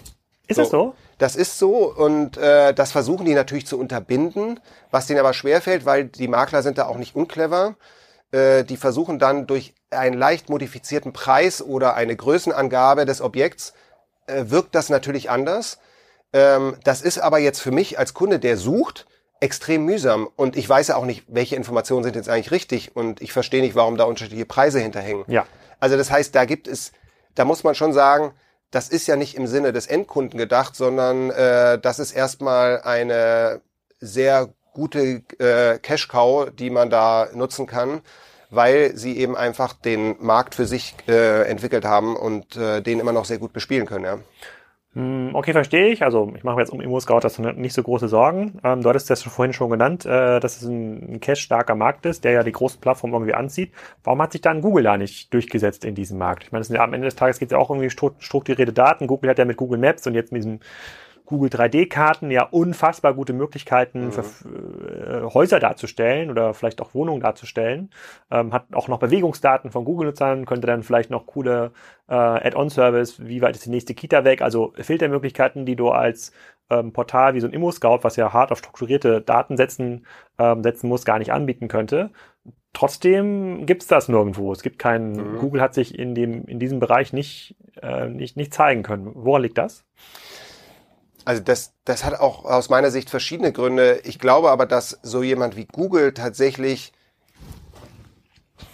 [0.46, 0.62] Ist so.
[0.62, 0.94] das so?
[1.18, 4.58] Das ist so und äh, das versuchen die natürlich zu unterbinden,
[4.90, 7.76] was denen aber schwerfällt, weil die Makler sind da auch nicht unclever.
[8.32, 13.74] Äh, die versuchen dann durch einen leicht modifizierten Preis oder eine Größenangabe des Objekts
[14.26, 15.78] äh, wirkt das natürlich anders.
[16.32, 19.06] Ähm, das ist aber jetzt für mich als Kunde, der sucht,
[19.42, 23.20] extrem mühsam und ich weiß ja auch nicht, welche Informationen sind jetzt eigentlich richtig und
[23.20, 25.24] ich verstehe nicht, warum da unterschiedliche Preise hinterhängen.
[25.26, 25.46] Ja.
[25.80, 26.92] Also das heißt, da gibt es,
[27.34, 28.32] da muss man schon sagen,
[28.70, 33.60] das ist ja nicht im Sinne des Endkunden gedacht, sondern äh, das ist erstmal eine
[33.98, 38.00] sehr gute äh, Cash-Cow, die man da nutzen kann,
[38.50, 43.12] weil sie eben einfach den Markt für sich äh, entwickelt haben und äh, den immer
[43.12, 44.04] noch sehr gut bespielen können.
[44.04, 44.18] Ja.
[44.94, 46.02] Hm, okay, verstehe ich.
[46.02, 48.60] Also ich mache mir jetzt um Immo-Scout das nicht so große Sorgen.
[48.62, 52.24] Ähm, du hattest das vorhin schon genannt, äh, dass es ein, ein cash-starker Markt ist,
[52.24, 53.72] der ja die großen Plattformen irgendwie anzieht.
[54.04, 56.44] Warum hat sich dann Google da nicht durchgesetzt in diesem Markt?
[56.44, 59.06] Ich meine, ja, am Ende des Tages geht es ja auch irgendwie strukturierte Daten.
[59.06, 60.60] Google hat ja mit Google Maps und jetzt mit diesem
[61.32, 64.12] Google 3D-Karten ja unfassbar gute Möglichkeiten, mhm.
[64.12, 67.90] für, äh, Häuser darzustellen oder vielleicht auch Wohnungen darzustellen.
[68.30, 71.72] Ähm, hat auch noch Bewegungsdaten von Google-Nutzern, könnte dann vielleicht noch coole
[72.08, 76.32] äh, Add-on-Service, wie weit ist die nächste Kita weg, also Filtermöglichkeiten, die du als
[76.70, 80.06] ähm, Portal wie so ein Immo-Scout, was ja hart auf strukturierte Daten setzen,
[80.38, 82.10] ähm, setzen muss, gar nicht anbieten könnte.
[82.74, 84.52] Trotzdem gibt's das nirgendwo.
[84.52, 85.38] Es gibt keinen, mhm.
[85.38, 89.10] Google hat sich in dem, in diesem Bereich nicht, äh, nicht, nicht zeigen können.
[89.14, 89.84] Woran liegt das?
[91.24, 94.00] Also das, das hat auch aus meiner Sicht verschiedene Gründe.
[94.04, 96.92] Ich glaube aber, dass so jemand wie Google tatsächlich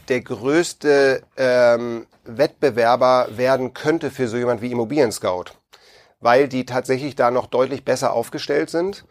[0.09, 5.53] der größte ähm, Wettbewerber werden könnte für so jemand wie Immobilien Scout,
[6.21, 9.05] weil die tatsächlich da noch deutlich besser aufgestellt sind.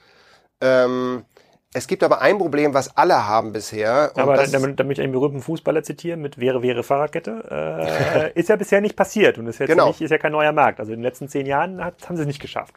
[0.62, 1.26] Ähm,
[1.74, 4.12] es gibt aber ein Problem, was alle haben bisher.
[4.16, 8.56] aber damit, damit ich einen berühmten Fußballer zitiere mit wäre, wäre Fahrradkette, äh, ist ja
[8.56, 9.90] bisher nicht passiert und ist, jetzt genau.
[9.90, 10.80] nicht, ist ja kein neuer Markt.
[10.80, 12.74] Also in den letzten zehn Jahren hat, haben sie es nicht geschafft.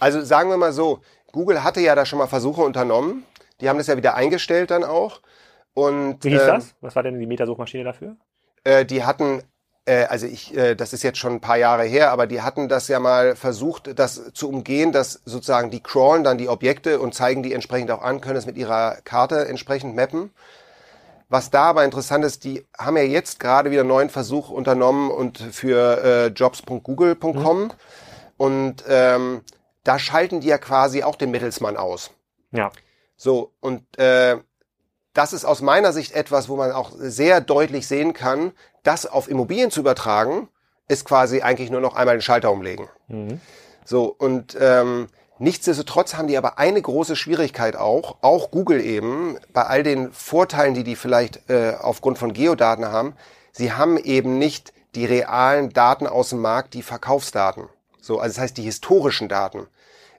[0.00, 1.00] Also sagen wir mal so,
[1.32, 3.24] Google hatte ja da schon mal Versuche unternommen.
[3.60, 5.20] Die haben das ja wieder eingestellt dann auch.
[5.74, 6.74] Und, Wie hieß äh, das?
[6.80, 8.16] Was war denn die Metasuchmaschine dafür?
[8.64, 9.42] Äh, die hatten,
[9.84, 12.68] äh, also ich, äh, das ist jetzt schon ein paar Jahre her, aber die hatten
[12.68, 17.14] das ja mal versucht, das zu umgehen, dass sozusagen die crawlen dann die Objekte und
[17.14, 20.30] zeigen die entsprechend auch an, können es mit ihrer Karte entsprechend mappen.
[21.28, 25.12] Was da aber interessant ist, die haben ja jetzt gerade wieder einen neuen Versuch unternommen
[25.12, 27.70] und für äh, jobs.google.com mhm.
[28.36, 29.42] und ähm,
[29.84, 32.10] da schalten die ja quasi auch den Mittelsmann aus.
[32.52, 32.70] Ja.
[33.16, 34.38] So, und äh,
[35.12, 39.28] das ist aus meiner Sicht etwas, wo man auch sehr deutlich sehen kann, das auf
[39.28, 40.48] Immobilien zu übertragen,
[40.88, 42.88] ist quasi eigentlich nur noch einmal den Schalter umlegen.
[43.08, 43.40] Mhm.
[43.84, 49.64] So, und ähm, nichtsdestotrotz haben die aber eine große Schwierigkeit auch, auch Google eben, bei
[49.64, 53.14] all den Vorteilen, die die vielleicht äh, aufgrund von Geodaten haben,
[53.52, 57.68] sie haben eben nicht die realen Daten aus dem Markt, die Verkaufsdaten.
[58.10, 59.68] So, also das heißt die historischen Daten.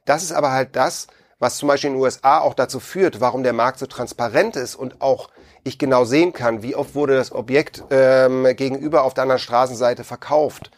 [0.06, 1.08] Das ist aber halt das,
[1.39, 4.75] was zum Beispiel in den USA auch dazu führt, warum der Markt so transparent ist
[4.75, 5.27] und auch
[5.65, 10.06] ich genau sehen kann, wie oft wurde das Objekt ähm, gegenüber auf der anderen Straßenseite
[10.06, 10.71] verkauft.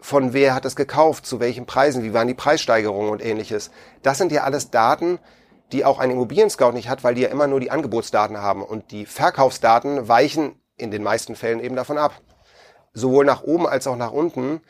[0.00, 3.70] Von wer hat es gekauft, zu welchen Preisen, wie waren die Preissteigerungen und ähnliches.
[4.02, 5.20] Das sind ja alles Daten,
[5.70, 8.90] die auch ein Immobilien-Scout nicht hat, weil die ja immer nur die Angebotsdaten haben und
[8.90, 12.20] die Verkaufsdaten weichen in den meisten Fällen eben davon ab.
[12.94, 14.60] Sowohl nach oben als auch nach unten.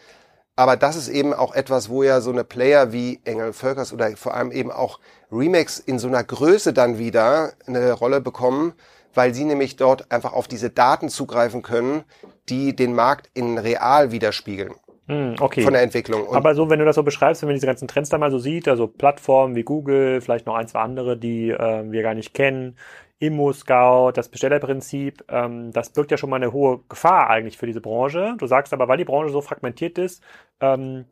[0.59, 4.17] Aber das ist eben auch etwas, wo ja so eine Player wie Engel Völkers oder
[4.17, 4.99] vor allem eben auch
[5.31, 8.73] Remix in so einer Größe dann wieder eine Rolle bekommen,
[9.15, 12.03] weil sie nämlich dort einfach auf diese Daten zugreifen können,
[12.49, 14.75] die den Markt in real widerspiegeln.
[15.07, 15.63] Hm, okay.
[15.63, 16.27] Von der Entwicklung.
[16.27, 18.33] Und Aber so, wenn du das so beschreibst, wenn man diese ganzen Trends da mal
[18.33, 22.15] so sieht, also Plattformen wie Google, vielleicht noch ein, zwei andere, die äh, wir gar
[22.15, 22.77] nicht kennen,
[23.21, 27.81] Immo-Scout, das Bestellerprinzip, ähm, das birgt ja schon mal eine hohe Gefahr eigentlich für diese
[27.81, 28.35] Branche.
[28.39, 30.23] Du sagst aber, weil die Branche so fragmentiert ist,
[30.61, 31.05] ähm,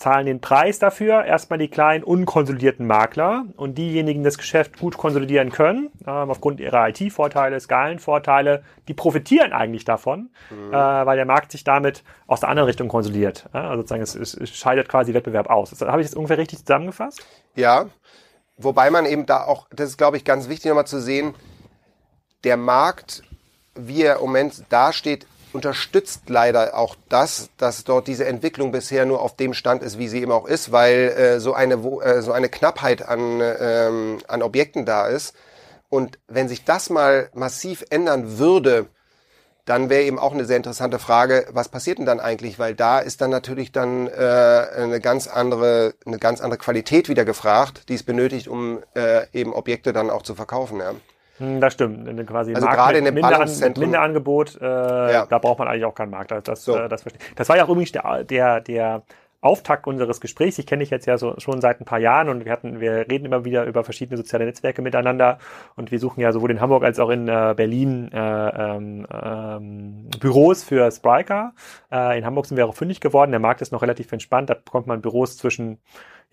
[0.00, 4.96] zahlen den Preis dafür erstmal die kleinen unkonsolidierten Makler und diejenigen, die das Geschäft gut
[4.96, 10.72] konsolidieren können, ähm, aufgrund ihrer IT-Vorteile, Skalenvorteile, die profitieren eigentlich davon, mhm.
[10.72, 13.48] äh, weil der Markt sich damit aus der anderen Richtung konsolidiert.
[13.52, 13.68] Ja?
[13.68, 15.78] Also sozusagen, es, es, es scheidet quasi Wettbewerb aus.
[15.82, 17.22] Habe ich das ungefähr richtig zusammengefasst?
[17.54, 17.86] Ja,
[18.56, 21.34] wobei man eben da auch, das ist glaube ich ganz wichtig nochmal zu sehen,
[22.44, 23.22] der Markt,
[23.74, 29.20] wie er im Moment dasteht, unterstützt leider auch das, dass dort diese Entwicklung bisher nur
[29.20, 32.32] auf dem Stand ist, wie sie eben auch ist, weil äh, so eine äh, so
[32.32, 35.34] eine Knappheit an ähm, an Objekten da ist.
[35.88, 38.86] Und wenn sich das mal massiv ändern würde,
[39.64, 42.58] dann wäre eben auch eine sehr interessante Frage, was passiert denn dann eigentlich?
[42.58, 47.24] Weil da ist dann natürlich dann äh, eine ganz andere eine ganz andere Qualität wieder
[47.24, 50.78] gefragt, die es benötigt, um äh, eben Objekte dann auch zu verkaufen.
[50.80, 50.94] Ja.
[51.40, 52.26] Hm, das stimmt.
[52.26, 53.82] Quasi also gerade in dem Ballungszentrum.
[53.82, 55.26] Minderangebot, äh, ja.
[55.26, 56.32] da braucht man eigentlich auch keinen Markt.
[56.46, 56.76] Das, so.
[56.76, 59.02] äh, das, das war ja auch übrigens der, der, der
[59.40, 60.58] Auftakt unseres Gesprächs.
[60.58, 63.06] Ich kenne dich jetzt ja so, schon seit ein paar Jahren und wir hatten, wir
[63.10, 65.38] reden immer wieder über verschiedene soziale Netzwerke miteinander
[65.76, 70.10] und wir suchen ja sowohl in Hamburg als auch in äh, Berlin äh, ähm, ähm,
[70.20, 71.54] Büros für Spriker.
[71.90, 73.30] Äh, in Hamburg sind wir auch fündig geworden.
[73.30, 74.50] Der Markt ist noch relativ entspannt.
[74.50, 75.78] Da bekommt man Büros zwischen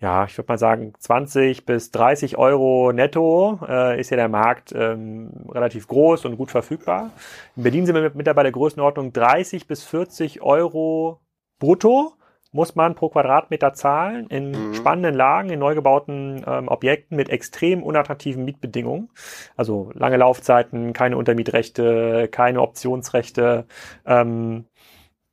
[0.00, 4.72] ja, ich würde mal sagen, 20 bis 30 Euro netto äh, ist ja der Markt
[4.72, 7.10] ähm, relativ groß und gut verfügbar.
[7.56, 11.20] In Berlin sind wir mit, mit dabei der Größenordnung 30 bis 40 Euro
[11.58, 12.12] brutto
[12.50, 14.74] muss man pro Quadratmeter zahlen in mhm.
[14.74, 19.10] spannenden Lagen, in neu gebauten ähm, Objekten mit extrem unattraktiven Mietbedingungen.
[19.56, 23.66] Also lange Laufzeiten, keine Untermietrechte, keine Optionsrechte.
[24.06, 24.64] Ähm,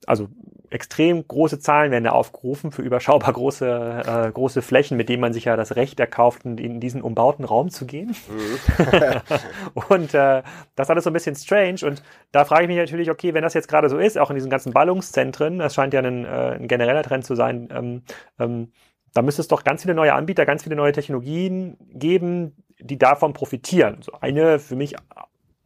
[0.05, 0.27] also
[0.75, 5.33] extrem große Zahlen werden da aufgerufen für überschaubar große, äh, große Flächen, mit denen man
[5.33, 8.15] sich ja das Recht erkauft, in diesen umbauten Raum zu gehen.
[8.27, 9.21] Mhm.
[9.89, 10.43] und äh,
[10.75, 11.79] das ist alles so ein bisschen strange.
[11.83, 14.35] Und da frage ich mich natürlich, okay, wenn das jetzt gerade so ist, auch in
[14.35, 18.03] diesen ganzen Ballungszentren, das scheint ja ein, äh, ein genereller Trend zu sein, ähm,
[18.37, 18.71] ähm,
[19.13, 23.31] da müsste es doch ganz viele neue Anbieter, ganz viele neue Technologien geben, die davon
[23.31, 24.01] profitieren.
[24.01, 24.95] So eine für mich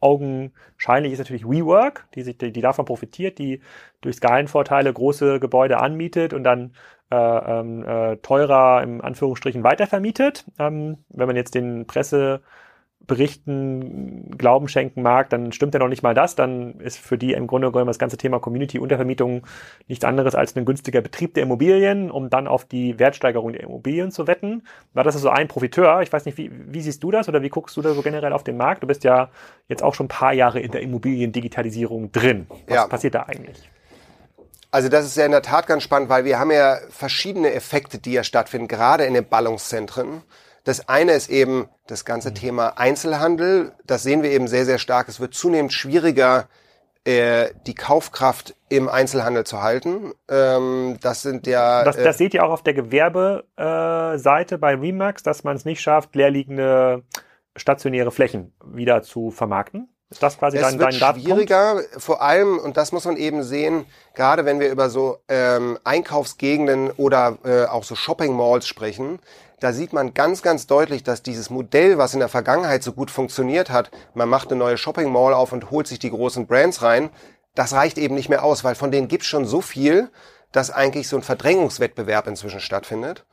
[0.00, 3.60] augenscheinlich ist natürlich WeWork, die, sich, die, die davon profitiert, die
[4.00, 6.72] durch Skalenvorteile große Gebäude anmietet und dann
[7.10, 10.44] äh, ähm, äh, teurer im Anführungsstrichen weitervermietet.
[10.58, 12.40] Ähm, wenn man jetzt den Presse
[13.06, 16.36] Berichten Glauben schenken mag, dann stimmt ja noch nicht mal das.
[16.36, 19.46] Dann ist für die im Grunde genommen das ganze Thema Community-Untervermietung
[19.88, 24.10] nichts anderes als ein günstiger Betrieb der Immobilien, um dann auf die Wertsteigerung der Immobilien
[24.10, 24.62] zu wetten.
[24.94, 26.02] War das ist so ein Profiteur.
[26.02, 28.32] Ich weiß nicht, wie, wie siehst du das oder wie guckst du da so generell
[28.32, 28.82] auf den Markt?
[28.82, 29.30] Du bist ja
[29.68, 32.46] jetzt auch schon ein paar Jahre in der Immobiliendigitalisierung drin.
[32.66, 32.86] Was ja.
[32.86, 33.68] passiert da eigentlich?
[34.70, 37.98] Also das ist ja in der Tat ganz spannend, weil wir haben ja verschiedene Effekte,
[37.98, 40.22] die ja stattfinden, gerade in den Ballungszentren.
[40.64, 42.34] Das eine ist eben das ganze mhm.
[42.34, 43.72] Thema Einzelhandel.
[43.86, 45.08] Das sehen wir eben sehr, sehr stark.
[45.08, 46.48] Es wird zunehmend schwieriger,
[47.04, 50.12] äh, die Kaufkraft im Einzelhandel zu halten.
[50.28, 51.84] Ähm, das sind ja.
[51.84, 55.64] Das, das äh, seht ihr auch auf der Gewerbeseite äh, bei Remax, dass man es
[55.64, 57.02] nicht schafft, leerliegende
[57.56, 59.88] stationäre Flächen wieder zu vermarkten.
[60.10, 63.44] Ist das quasi es dein, wird dein schwieriger, vor allem, und das muss man eben
[63.44, 69.20] sehen, gerade wenn wir über so ähm, Einkaufsgegenden oder äh, auch so Shopping Malls sprechen,
[69.60, 73.10] da sieht man ganz, ganz deutlich, dass dieses Modell, was in der Vergangenheit so gut
[73.10, 76.82] funktioniert hat, man macht eine neue Shopping Mall auf und holt sich die großen Brands
[76.82, 77.10] rein,
[77.54, 80.10] das reicht eben nicht mehr aus, weil von denen gibt's schon so viel,
[80.52, 83.24] dass eigentlich so ein Verdrängungswettbewerb inzwischen stattfindet.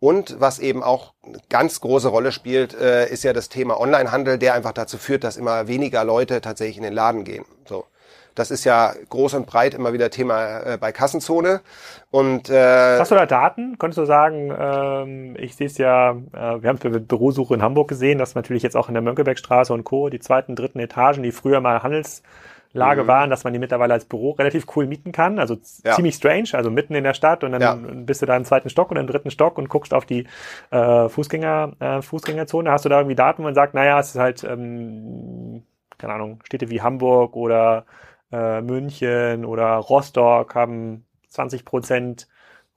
[0.00, 4.38] Und was eben auch eine ganz große Rolle spielt, äh, ist ja das Thema Onlinehandel,
[4.38, 7.44] der einfach dazu führt, dass immer weniger Leute tatsächlich in den Laden gehen.
[7.68, 7.84] So.
[8.38, 11.60] Das ist ja groß und breit immer wieder Thema äh, bei Kassenzone.
[12.10, 13.78] Und äh, hast du da Daten?
[13.78, 17.88] Könntest du sagen, ähm, ich sehe es ja, äh, wir haben für Bürosuche in Hamburg
[17.88, 20.08] gesehen, dass natürlich jetzt auch in der Mönckebergstraße und Co.
[20.08, 23.06] die zweiten, dritten Etagen, die früher mal Handelslage mhm.
[23.08, 25.40] waren, dass man die mittlerweile als Büro relativ cool mieten kann.
[25.40, 25.94] Also ja.
[25.94, 27.74] ziemlich strange, also mitten in der Stadt und dann ja.
[27.74, 30.28] bist du da im zweiten Stock und im dritten Stock und guckst auf die
[30.70, 32.70] äh, Fußgänger, äh, Fußgängerzone.
[32.70, 35.64] Hast du da irgendwie Daten, wo man sagt, naja, es ist halt, ähm,
[35.98, 37.84] keine Ahnung, Städte wie Hamburg oder
[38.32, 42.28] äh, München oder Rostock haben 20 Prozent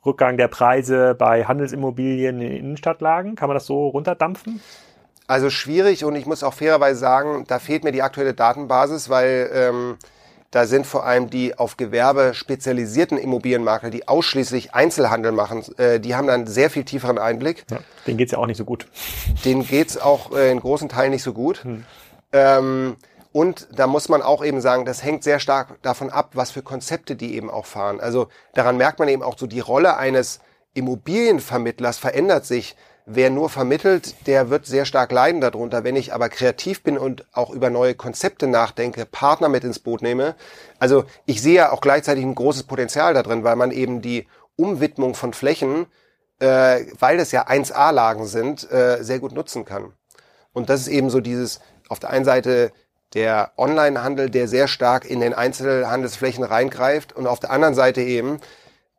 [0.05, 3.35] Rückgang der Preise bei Handelsimmobilien in Innenstadtlagen.
[3.35, 4.61] Kann man das so runterdampfen?
[5.27, 9.49] Also schwierig und ich muss auch fairerweise sagen, da fehlt mir die aktuelle Datenbasis, weil
[9.53, 9.97] ähm,
[10.49, 16.15] da sind vor allem die auf Gewerbe spezialisierten Immobilienmakler, die ausschließlich Einzelhandel machen, äh, die
[16.15, 17.63] haben dann sehr viel tieferen Einblick.
[17.71, 18.87] Ja, denen geht's ja auch nicht so gut.
[19.45, 21.63] Denen geht's auch äh, in großen Teilen nicht so gut.
[21.63, 21.85] Hm.
[22.33, 22.97] Ähm,
[23.33, 26.61] und da muss man auch eben sagen, das hängt sehr stark davon ab, was für
[26.61, 28.01] Konzepte die eben auch fahren.
[28.01, 30.41] Also daran merkt man eben auch so, die Rolle eines
[30.73, 32.75] Immobilienvermittlers verändert sich.
[33.05, 35.83] Wer nur vermittelt, der wird sehr stark leiden darunter.
[35.83, 40.01] Wenn ich aber kreativ bin und auch über neue Konzepte nachdenke, Partner mit ins Boot
[40.01, 40.35] nehme,
[40.77, 44.27] also ich sehe ja auch gleichzeitig ein großes Potenzial da drin, weil man eben die
[44.55, 45.87] Umwidmung von Flächen,
[46.39, 49.93] äh, weil das ja 1A-Lagen sind, äh, sehr gut nutzen kann.
[50.53, 52.71] Und das ist eben so dieses, auf der einen Seite
[53.13, 57.13] der Onlinehandel, der sehr stark in den Einzelhandelsflächen reingreift.
[57.13, 58.39] Und auf der anderen Seite eben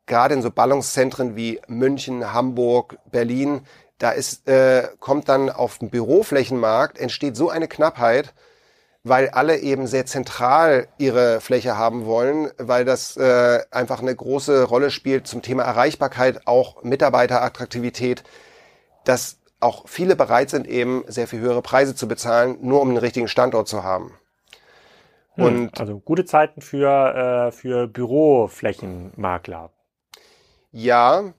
[0.06, 3.62] gerade in so Ballungszentren wie München, Hamburg, Berlin,
[3.98, 8.34] da ist, äh, kommt dann auf dem Büroflächenmarkt, entsteht so eine Knappheit,
[9.04, 14.64] weil alle eben sehr zentral ihre Fläche haben wollen, weil das äh, einfach eine große
[14.64, 18.24] Rolle spielt zum Thema Erreichbarkeit, auch Mitarbeiterattraktivität,
[19.04, 22.98] dass auch viele bereit sind, eben sehr viel höhere Preise zu bezahlen, nur um den
[22.98, 24.14] richtigen Standort zu haben.
[25.34, 29.72] Hm, Und also gute Zeiten für, äh, für Büroflächenmakler.
[30.72, 31.34] Ja,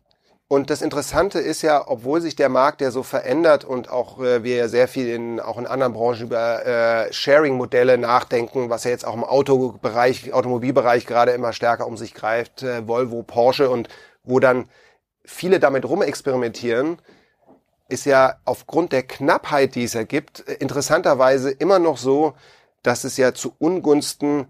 [0.50, 4.44] Und das Interessante ist ja, obwohl sich der Markt ja so verändert und auch äh,
[4.44, 8.92] wir ja sehr viel in, auch in anderen Branchen über äh, Sharing-Modelle nachdenken, was ja
[8.92, 13.90] jetzt auch im Autobereich, Automobilbereich gerade immer stärker um sich greift, äh, Volvo, Porsche und
[14.24, 14.70] wo dann
[15.26, 17.00] viele damit rumexperimentieren,
[17.90, 22.34] ist ja aufgrund der Knappheit, die es ergibt, interessanterweise immer noch so,
[22.82, 24.48] dass es ja zu Ungunsten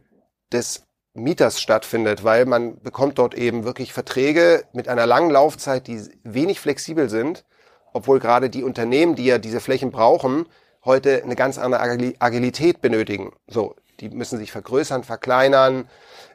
[0.52, 6.02] des Mieters stattfindet, weil man bekommt dort eben wirklich Verträge mit einer langen Laufzeit, die
[6.24, 7.46] wenig flexibel sind,
[7.94, 10.48] obwohl gerade die Unternehmen, die ja diese Flächen brauchen,
[10.84, 11.82] heute eine ganz andere
[12.20, 13.34] Agilität benötigen.
[13.48, 15.88] So, die müssen sich vergrößern, verkleinern,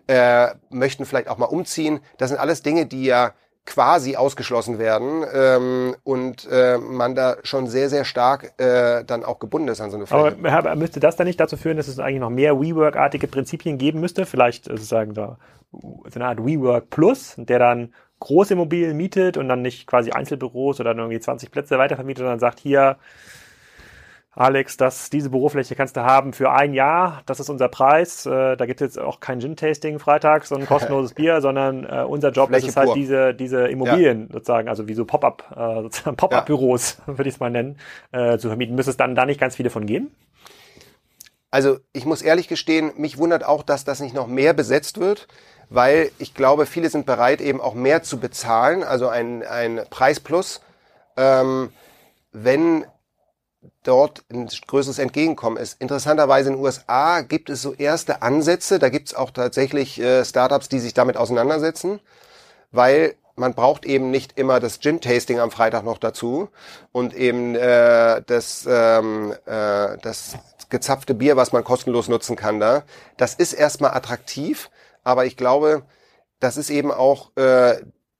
[0.07, 2.01] äh, möchten vielleicht auch mal umziehen.
[2.17, 3.35] Das sind alles Dinge, die ja
[3.69, 9.39] quasi ausgeschlossen werden ähm, und äh, man da schon sehr, sehr stark äh, dann auch
[9.39, 10.37] gebunden ist an so eine Fläche.
[10.51, 14.01] Aber müsste das dann nicht dazu führen, dass es eigentlich noch mehr WeWork-artige Prinzipien geben
[14.01, 14.25] müsste?
[14.25, 15.37] Vielleicht sozusagen da
[15.71, 20.81] so eine Art WeWork Plus, der dann große Immobilien mietet und dann nicht quasi Einzelbüros
[20.81, 22.97] oder dann irgendwie 20 Plätze weitervermietet, sondern sagt, hier,
[24.39, 27.23] Alex, das, diese Bürofläche kannst du haben für ein Jahr.
[27.27, 28.25] Das ist unser Preis.
[28.25, 32.05] Äh, da gibt es jetzt auch kein Gin-Tasting freitags und ein kostenloses Bier, sondern äh,
[32.07, 34.35] unser Job Fläche ist es halt diese, diese Immobilien ja.
[34.35, 37.07] sozusagen, also wie so Pop-up, äh, sozusagen Pop-up-Büros, ja.
[37.19, 37.79] würde ich es mal nennen,
[38.13, 38.77] äh, zu vermieten.
[38.77, 40.15] Müsste es dann da nicht ganz viele von geben?
[41.51, 45.27] Also ich muss ehrlich gestehen, mich wundert auch, dass das nicht noch mehr besetzt wird,
[45.69, 50.21] weil ich glaube, viele sind bereit, eben auch mehr zu bezahlen, also ein, ein Preis
[50.21, 50.61] plus.
[51.17, 51.71] Ähm,
[52.31, 52.85] wenn
[53.83, 55.81] dort ein größeres Entgegenkommen ist.
[55.81, 60.25] Interessanterweise in den USA gibt es so erste Ansätze, da gibt es auch tatsächlich äh,
[60.25, 62.01] Startups, die sich damit auseinandersetzen,
[62.71, 66.49] weil man braucht eben nicht immer das Gin-Tasting am Freitag noch dazu
[66.93, 70.35] und eben äh, das, ähm, äh, das
[70.69, 72.83] gezapfte Bier, was man kostenlos nutzen kann da.
[73.17, 74.71] Das ist erstmal attraktiv,
[75.05, 75.83] aber ich glaube,
[76.41, 77.77] das ist eben auch äh,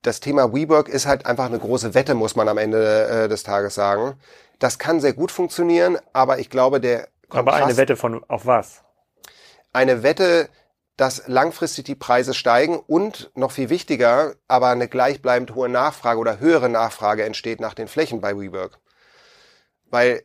[0.09, 3.43] das Thema WeWork ist halt einfach eine große Wette, muss man am Ende äh, des
[3.43, 4.15] Tages sagen.
[4.59, 8.47] Das kann sehr gut funktionieren, aber ich glaube, der Kontrast, Aber eine Wette von auf
[8.47, 8.83] was?
[9.75, 10.49] Eine Wette,
[10.97, 16.41] dass langfristig die Preise steigen und noch viel wichtiger, aber eine gleichbleibend hohe Nachfrage oder
[16.41, 18.79] höhere Nachfrage entsteht nach den Flächen bei WeWork.
[19.91, 20.23] Weil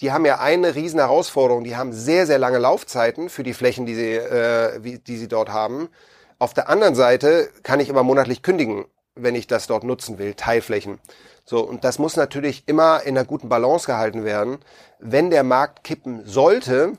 [0.00, 1.64] die haben ja eine riesen Herausforderung.
[1.64, 5.28] Die haben sehr, sehr lange Laufzeiten für die Flächen, die sie, äh, wie, die sie
[5.28, 5.90] dort haben.
[6.38, 8.84] Auf der anderen Seite kann ich immer monatlich kündigen,
[9.14, 10.98] wenn ich das dort nutzen will, Teilflächen.
[11.44, 14.58] So, und das muss natürlich immer in einer guten Balance gehalten werden.
[14.98, 16.92] Wenn der Markt kippen sollte,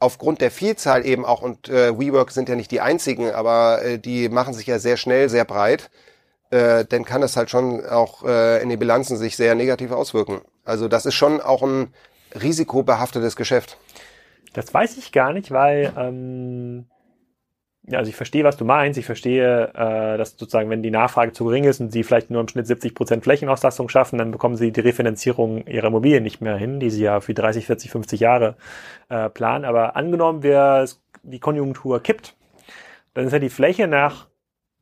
[0.00, 3.98] aufgrund der Vielzahl eben auch, und äh, WeWork sind ja nicht die einzigen, aber äh,
[3.98, 5.90] die machen sich ja sehr schnell, sehr breit,
[6.50, 10.42] äh, dann kann das halt schon auch äh, in den Bilanzen sich sehr negativ auswirken.
[10.64, 11.94] Also das ist schon auch ein
[12.34, 13.78] risikobehaftetes Geschäft.
[14.52, 16.86] Das weiß ich gar nicht, weil ähm,
[17.90, 18.98] also ich verstehe, was du meinst.
[18.98, 22.40] Ich verstehe, äh, dass sozusagen, wenn die Nachfrage zu gering ist und sie vielleicht nur
[22.40, 26.56] im Schnitt 70 Prozent Flächenauslastung schaffen, dann bekommen sie die Refinanzierung ihrer Immobilien nicht mehr
[26.56, 28.56] hin, die sie ja für 30, 40, 50 Jahre
[29.08, 29.64] äh, planen.
[29.64, 30.86] Aber angenommen, wir,
[31.22, 32.36] die Konjunktur kippt,
[33.14, 34.28] dann ist ja die Fläche nach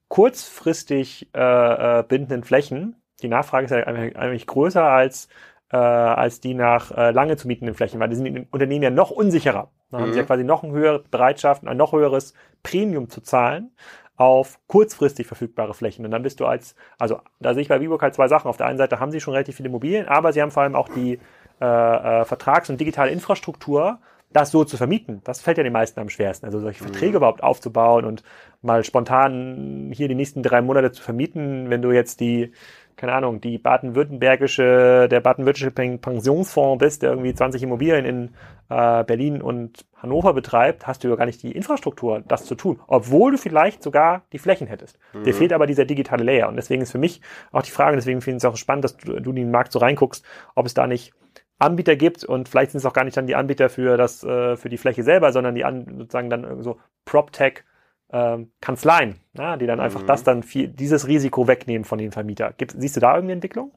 [0.08, 5.28] kurzfristig äh, äh, bindenden Flächen, die Nachfrage ist ja eigentlich größer als
[5.72, 8.90] äh, als die nach äh, lange zu mietenden Flächen, weil die sind in Unternehmen ja
[8.90, 9.70] noch unsicherer.
[9.90, 10.02] Da mhm.
[10.02, 10.28] haben sie ja mhm.
[10.28, 13.70] quasi noch eine höhere Bereitschaft, ein noch höheres Premium zu zahlen
[14.16, 16.04] auf kurzfristig verfügbare Flächen.
[16.04, 18.48] Und dann bist du als, also da sehe ich bei Viborg halt zwei Sachen.
[18.48, 20.74] Auf der einen Seite haben sie schon relativ viele Immobilien, aber sie haben vor allem
[20.74, 21.18] auch die
[21.60, 23.98] äh, äh, Vertrags- und digitale Infrastruktur,
[24.30, 25.22] das so zu vermieten.
[25.24, 26.44] Das fällt ja den meisten am schwersten.
[26.44, 27.16] Also solche Verträge mhm.
[27.16, 28.22] überhaupt aufzubauen und
[28.60, 32.52] mal spontan hier die nächsten drei Monate zu vermieten, wenn du jetzt die
[32.96, 38.34] keine Ahnung, die baden-württembergische, der baden-württembergische Pensionsfonds bist, der irgendwie 20 Immobilien in
[38.68, 42.80] äh, Berlin und Hannover betreibt, hast du ja gar nicht die Infrastruktur, das zu tun,
[42.86, 44.98] obwohl du vielleicht sogar die Flächen hättest.
[45.12, 45.24] Mhm.
[45.24, 46.48] Dir fehlt aber dieser digitale Layer.
[46.48, 47.20] Und deswegen ist für mich
[47.52, 49.72] auch die Frage, deswegen finde ich es auch spannend, dass du, du in den Markt
[49.72, 50.24] so reinguckst,
[50.54, 51.12] ob es da nicht
[51.58, 54.56] Anbieter gibt und vielleicht sind es auch gar nicht dann die Anbieter für das äh,
[54.56, 57.64] für die Fläche selber, sondern die an, sozusagen dann so PropTech
[58.12, 60.06] ähm, Kanzleien, ja, die dann einfach mhm.
[60.06, 62.52] das dann viel, dieses Risiko wegnehmen von den Vermieter.
[62.56, 63.72] Gibt, siehst du da irgendeine Entwicklung?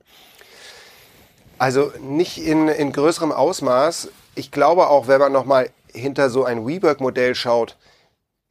[1.57, 4.09] Also nicht in, in größerem Ausmaß.
[4.35, 7.77] Ich glaube auch, wenn man nochmal hinter so ein WeWork-Modell schaut,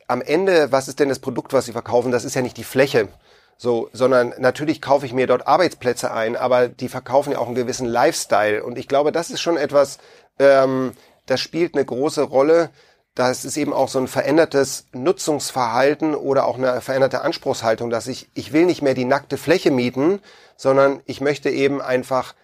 [0.07, 2.13] am Ende, was ist denn das Produkt, was sie verkaufen?
[2.13, 3.09] Das ist ja nicht die Fläche.
[3.57, 7.55] So, sondern natürlich kaufe ich mir dort Arbeitsplätze ein, aber die verkaufen ja auch einen
[7.55, 8.65] gewissen Lifestyle.
[8.65, 9.99] Und ich glaube, das ist schon etwas,
[10.39, 10.93] ähm,
[11.27, 12.71] das spielt eine große Rolle,
[13.15, 18.31] das ist eben auch so ein verändertes Nutzungsverhalten oder auch eine veränderte Anspruchshaltung, dass ich,
[18.35, 20.21] ich will nicht mehr die nackte Fläche mieten,
[20.57, 22.35] sondern ich möchte eben einfach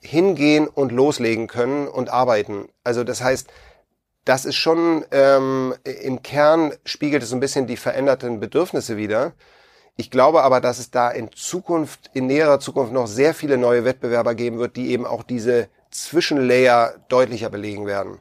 [0.00, 2.68] hingehen und loslegen können und arbeiten.
[2.82, 3.48] Also das heißt,
[4.24, 9.32] das ist schon ähm, im Kern spiegelt es so ein bisschen die veränderten Bedürfnisse wieder.
[9.96, 13.84] Ich glaube aber, dass es da in Zukunft, in näherer Zukunft noch sehr viele neue
[13.84, 18.18] Wettbewerber geben wird, die eben auch diese Zwischenlayer deutlicher belegen werden.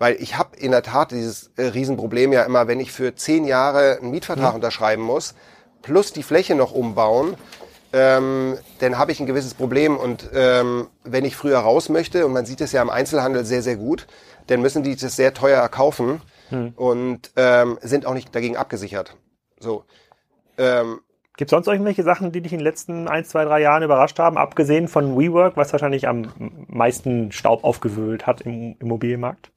[0.00, 3.44] Weil ich habe in der Tat dieses äh, Riesenproblem ja immer, wenn ich für zehn
[3.44, 4.56] Jahre einen Mietvertrag mhm.
[4.56, 5.34] unterschreiben muss,
[5.82, 7.36] plus die Fläche noch umbauen,
[7.92, 9.98] ähm, dann habe ich ein gewisses Problem.
[9.98, 13.60] Und ähm, wenn ich früher raus möchte, und man sieht es ja im Einzelhandel sehr,
[13.60, 14.06] sehr gut,
[14.46, 16.72] dann müssen die das sehr teuer erkaufen hm.
[16.76, 19.18] und ähm, sind auch nicht dagegen abgesichert.
[19.58, 19.84] So.
[20.56, 21.00] Ähm,
[21.36, 24.18] Gibt es sonst irgendwelche Sachen, die dich in den letzten ein, zwei, drei Jahren überrascht
[24.18, 26.32] haben, abgesehen von WeWork, was wahrscheinlich am
[26.68, 29.52] meisten Staub aufgewühlt hat im Immobilienmarkt?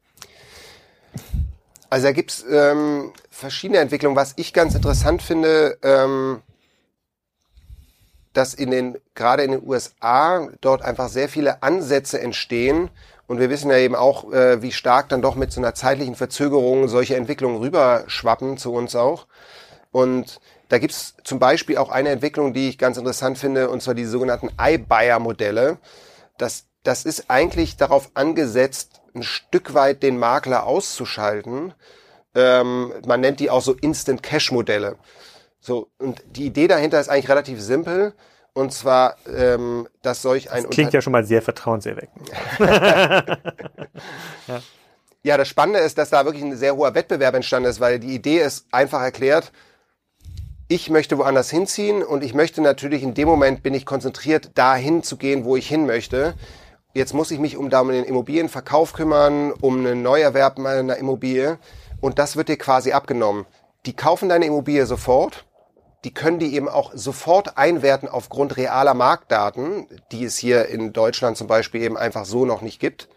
[1.89, 4.15] Also da gibt's ähm, verschiedene Entwicklungen.
[4.15, 6.41] Was ich ganz interessant finde, ähm,
[8.33, 12.89] dass in den, gerade in den USA dort einfach sehr viele Ansätze entstehen.
[13.27, 16.15] Und wir wissen ja eben auch, äh, wie stark dann doch mit so einer zeitlichen
[16.15, 19.27] Verzögerung solche Entwicklungen rüberschwappen zu uns auch.
[19.91, 23.93] Und da gibt's zum Beispiel auch eine Entwicklung, die ich ganz interessant finde, und zwar
[23.93, 25.77] die sogenannten iBuyer-Modelle.
[26.39, 31.73] Das, das ist eigentlich darauf angesetzt, ein Stück weit den Makler auszuschalten.
[32.35, 34.97] Ähm, man nennt die auch so Instant-Cash-Modelle.
[35.59, 38.13] So, und die Idee dahinter ist eigentlich relativ simpel.
[38.53, 40.63] Und zwar, ähm, dass solch ein.
[40.63, 42.29] Das klingt Unter ja schon mal sehr vertrauenserweckend.
[44.47, 44.61] ja.
[45.23, 48.13] ja, das Spannende ist, dass da wirklich ein sehr hoher Wettbewerb entstanden ist, weil die
[48.13, 49.51] Idee ist einfach erklärt,
[50.67, 55.03] ich möchte woanders hinziehen und ich möchte natürlich in dem Moment bin ich konzentriert, dahin
[55.03, 56.35] zu gehen, wo ich hin möchte.
[56.93, 61.57] Jetzt muss ich mich um, den Immobilienverkauf kümmern, um einen Neuerwerb meiner Immobilie
[62.01, 63.45] und das wird dir quasi abgenommen.
[63.85, 65.45] Die kaufen deine Immobilie sofort
[66.03, 71.37] die können die eben auch sofort einwerten aufgrund realer Marktdaten, die es hier in Deutschland
[71.37, 73.07] zum Beispiel eben einfach so noch nicht gibt.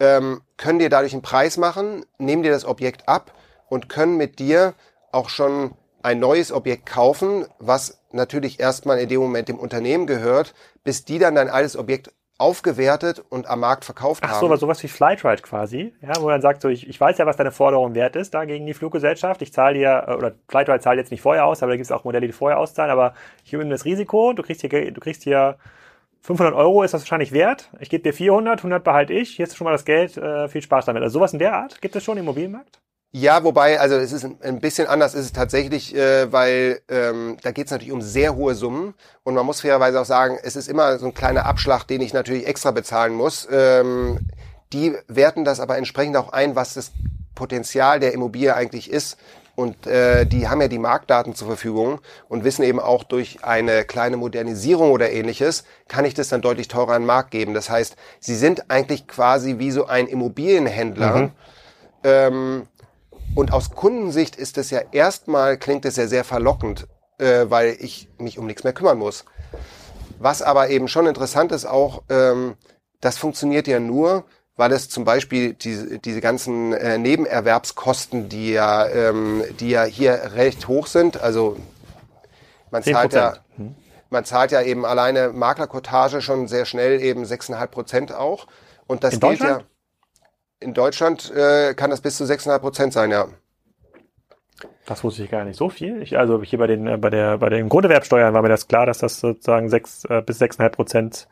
[0.00, 3.34] Ähm, können dir dadurch einen Preis machen, nehmen dir das Objekt ab
[3.68, 4.74] und können mit dir
[5.12, 5.72] auch schon
[6.02, 10.54] ein neues Objekt kaufen, was natürlich erstmal in dem Moment dem Unternehmen gehört,
[10.84, 12.12] bis die dann dein altes Objekt
[12.44, 14.36] aufgewertet und am Markt verkauft Ach haben.
[14.36, 17.24] Ach so, sowas wie Flightride quasi, ja, wo man sagt so, ich, ich weiß ja,
[17.24, 19.40] was deine Forderung wert ist da gegen die Fluggesellschaft.
[19.40, 21.92] Ich zahle dir, äh, oder Flightride zahlt jetzt nicht vorher aus, aber da gibt es
[21.92, 23.14] auch Modelle, die vorher auszahlen, aber
[23.44, 25.56] ich übernehme das Risiko, du kriegst hier, du kriegst hier
[26.20, 27.70] 500 Euro ist das wahrscheinlich wert.
[27.80, 29.36] Ich gebe dir 400, 100 behalte ich.
[29.36, 30.16] Hier ist schon mal das Geld.
[30.16, 31.02] Äh, viel Spaß damit.
[31.02, 32.80] Also sowas in der Art gibt es schon im Immobilienmarkt?
[33.16, 37.52] Ja, wobei, also es ist ein bisschen anders, ist es tatsächlich, äh, weil ähm, da
[37.52, 40.68] geht es natürlich um sehr hohe Summen und man muss fairerweise auch sagen, es ist
[40.68, 43.46] immer so ein kleiner Abschlag, den ich natürlich extra bezahlen muss.
[43.52, 44.18] Ähm,
[44.72, 46.90] die werten das aber entsprechend auch ein, was das
[47.36, 49.16] Potenzial der Immobilie eigentlich ist.
[49.54, 53.84] Und äh, die haben ja die Marktdaten zur Verfügung und wissen eben auch durch eine
[53.84, 57.54] kleine Modernisierung oder ähnliches, kann ich das dann deutlich teurer an den Markt geben.
[57.54, 61.16] Das heißt, sie sind eigentlich quasi wie so ein Immobilienhändler.
[61.16, 61.30] Mhm.
[62.02, 62.66] Ähm,
[63.34, 66.86] und aus Kundensicht ist es ja erstmal, klingt es ja sehr verlockend,
[67.18, 69.24] äh, weil ich mich um nichts mehr kümmern muss.
[70.18, 72.54] Was aber eben schon interessant ist auch, ähm,
[73.00, 74.24] das funktioniert ja nur,
[74.56, 80.32] weil es zum Beispiel diese, diese ganzen äh, Nebenerwerbskosten, die ja, ähm, die ja hier
[80.34, 81.56] recht hoch sind, also
[82.70, 83.74] man zahlt ja, hm.
[84.10, 88.46] man zahlt ja eben alleine Maklerkotage schon sehr schnell eben 6,5 Prozent auch.
[88.86, 89.60] Und das In gilt ja
[90.64, 93.28] in Deutschland äh, kann das bis zu 6,5 Prozent sein, ja.
[94.86, 96.02] Das wusste ich gar nicht so viel.
[96.02, 98.86] Ich, also hier bei den äh, bei der bei den Grunderwerbsteuern war mir das klar,
[98.86, 101.26] dass das sozusagen sechs äh, bis sechseinhalb Prozent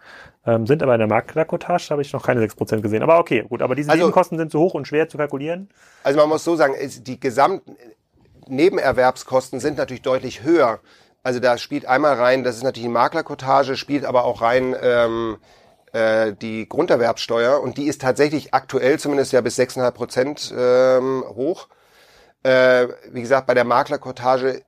[0.47, 3.03] ähm, sind, aber in der Maklerkotage habe ich noch keine sechs Prozent gesehen.
[3.03, 3.63] Aber okay, gut.
[3.63, 5.69] Aber diese also, Nebenkosten sind zu hoch und schwer zu kalkulieren.
[6.03, 7.77] Also man muss so sagen, die gesamten
[8.49, 10.81] Nebenerwerbskosten sind natürlich deutlich höher.
[11.23, 15.37] Also da spielt einmal rein, das ist natürlich die Maklerkotage, spielt aber auch rein ähm,
[15.93, 21.69] äh, die Grunderwerbsteuer und die ist tatsächlich aktuell zumindest ja bis 6,5 Prozent ähm, hoch.
[22.43, 24.63] Äh, wie gesagt, bei der Maklerkortage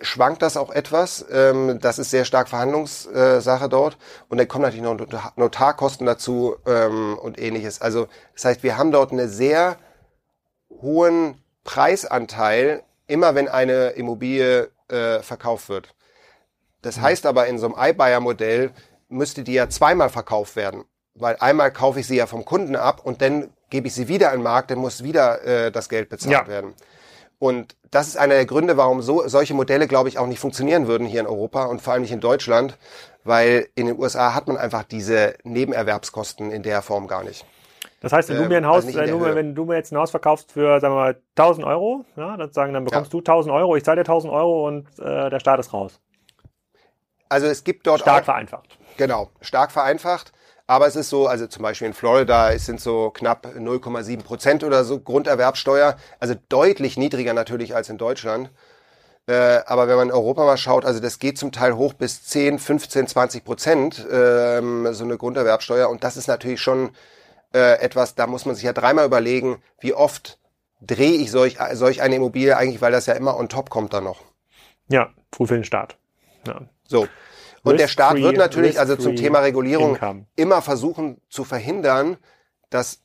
[0.00, 1.24] schwankt das auch etwas.
[1.30, 3.96] Ähm, das ist sehr stark Verhandlungssache dort.
[4.28, 7.80] Und dann kommen natürlich noch Notarkosten dazu ähm, und ähnliches.
[7.80, 9.78] Also das heißt, wir haben dort einen sehr
[10.70, 15.94] hohen Preisanteil, immer wenn eine Immobilie äh, verkauft wird.
[16.82, 18.70] Das heißt aber in so einem iBuyer-Modell,
[19.08, 20.84] müsste die ja zweimal verkauft werden.
[21.14, 24.30] Weil einmal kaufe ich sie ja vom Kunden ab und dann gebe ich sie wieder
[24.30, 26.46] an den Markt, dann muss wieder äh, das Geld bezahlt ja.
[26.46, 26.74] werden.
[27.38, 30.86] Und das ist einer der Gründe, warum so, solche Modelle, glaube ich, auch nicht funktionieren
[30.86, 32.78] würden hier in Europa und vor allem nicht in Deutschland,
[33.24, 37.44] weil in den USA hat man einfach diese Nebenerwerbskosten in der Form gar nicht.
[38.00, 39.92] Das heißt, wenn du mir ein ähm, Haus, also wenn, du, wenn du mir jetzt
[39.92, 43.18] ein Haus verkaufst für, sagen wir mal, 1000 Euro, ja, dann sagen, dann bekommst ja.
[43.18, 46.00] du 1000 Euro, ich zahle dir 1000 Euro und äh, der Staat ist raus.
[47.28, 48.78] Also es gibt dort stark auch, vereinfacht.
[48.96, 50.32] Genau, stark vereinfacht.
[50.66, 54.64] Aber es ist so, also zum Beispiel in Florida es sind so knapp 0,7 Prozent
[54.64, 58.50] oder so Grunderwerbsteuer, also deutlich niedriger natürlich als in Deutschland.
[59.28, 62.24] Äh, aber wenn man in Europa mal schaut, also das geht zum Teil hoch bis
[62.24, 65.88] 10, 15, 20 Prozent, ähm, so eine Grunderwerbsteuer.
[65.88, 66.90] Und das ist natürlich schon
[67.54, 70.38] äh, etwas, da muss man sich ja dreimal überlegen, wie oft
[70.80, 74.04] drehe ich solch, solch eine Immobilie eigentlich, weil das ja immer on top kommt dann
[74.04, 74.22] noch.
[74.88, 75.96] Ja, früh für den Staat.
[76.46, 76.60] Ja.
[76.86, 77.08] So.
[77.72, 80.26] Und der Staat wird natürlich, also zum Thema Regulierung, income.
[80.36, 82.16] immer versuchen zu verhindern,
[82.70, 83.00] dass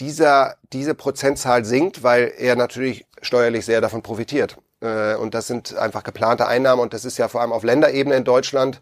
[0.00, 4.56] dieser, diese Prozentzahl sinkt, weil er natürlich steuerlich sehr davon profitiert.
[4.80, 8.16] Äh, und das sind einfach geplante Einnahmen und das ist ja vor allem auf Länderebene
[8.16, 8.80] in Deutschland.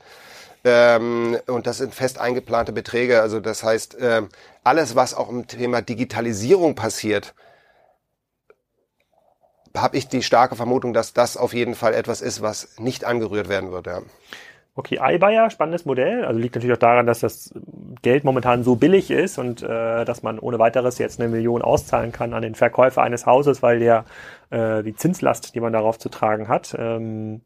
[0.64, 3.22] Ähm, und das sind fest eingeplante Beträge.
[3.22, 4.28] Also das heißt, ähm,
[4.64, 7.34] alles, was auch im Thema Digitalisierung passiert,
[9.76, 13.48] habe ich die starke Vermutung, dass das auf jeden Fall etwas ist, was nicht angerührt
[13.48, 13.86] werden wird.
[13.86, 14.02] Ja.
[14.78, 16.26] Okay, iBuyer, spannendes Modell.
[16.26, 17.50] Also liegt natürlich auch daran, dass das
[18.02, 22.12] Geld momentan so billig ist und äh, dass man ohne weiteres jetzt eine Million auszahlen
[22.12, 24.04] kann an den Verkäufer eines Hauses, weil der
[24.50, 27.40] äh, die Zinslast, die man darauf zu tragen hat, ähm,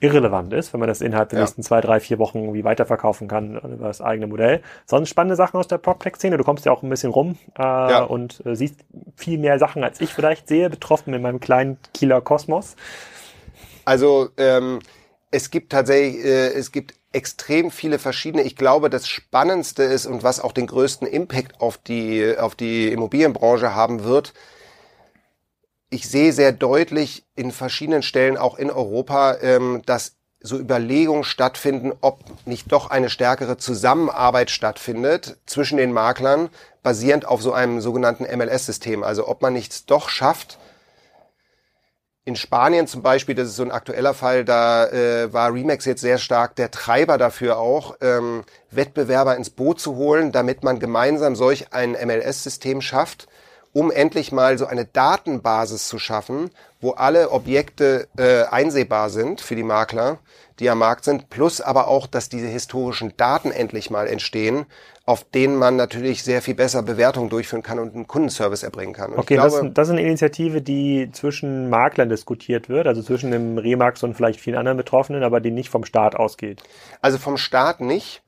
[0.00, 1.44] irrelevant ist, wenn man das innerhalb der ja.
[1.44, 4.60] nächsten zwei, drei, vier Wochen irgendwie weiterverkaufen kann über das eigene Modell.
[4.84, 6.36] Sonst spannende Sachen aus der PropTech-Szene.
[6.36, 8.02] Du kommst ja auch ein bisschen rum äh, ja.
[8.02, 8.84] und äh, siehst
[9.16, 12.76] viel mehr Sachen, als ich vielleicht sehe, betroffen in meinem kleinen Kieler Kosmos.
[13.86, 14.80] Also ähm,
[15.30, 18.42] es gibt tatsächlich, äh, es gibt extrem viele verschiedene.
[18.42, 22.92] Ich glaube, das Spannendste ist und was auch den größten Impact auf die, auf die
[22.92, 24.34] Immobilienbranche haben wird,
[25.90, 31.92] ich sehe sehr deutlich in verschiedenen Stellen auch in Europa, ähm, dass so Überlegungen stattfinden,
[32.00, 36.48] ob nicht doch eine stärkere Zusammenarbeit stattfindet zwischen den Maklern,
[36.82, 39.02] basierend auf so einem sogenannten MLS-System.
[39.02, 40.58] Also ob man nicht doch schafft,
[42.28, 46.02] in Spanien zum Beispiel, das ist so ein aktueller Fall, da äh, war Remax jetzt
[46.02, 51.34] sehr stark der Treiber dafür auch, ähm, Wettbewerber ins Boot zu holen, damit man gemeinsam
[51.34, 53.28] solch ein MLS-System schafft,
[53.72, 56.50] um endlich mal so eine Datenbasis zu schaffen,
[56.82, 60.18] wo alle Objekte äh, einsehbar sind für die Makler,
[60.58, 64.66] die am Markt sind, plus aber auch, dass diese historischen Daten endlich mal entstehen,
[65.08, 69.12] auf denen man natürlich sehr viel besser Bewertungen durchführen kann und einen Kundenservice erbringen kann.
[69.12, 73.30] Und okay, glaube, das, das, ist eine Initiative, die zwischen Maklern diskutiert wird, also zwischen
[73.30, 76.62] dem Remax und vielleicht vielen anderen Betroffenen, aber die nicht vom Staat ausgeht.
[77.00, 78.22] Also vom Staat nicht.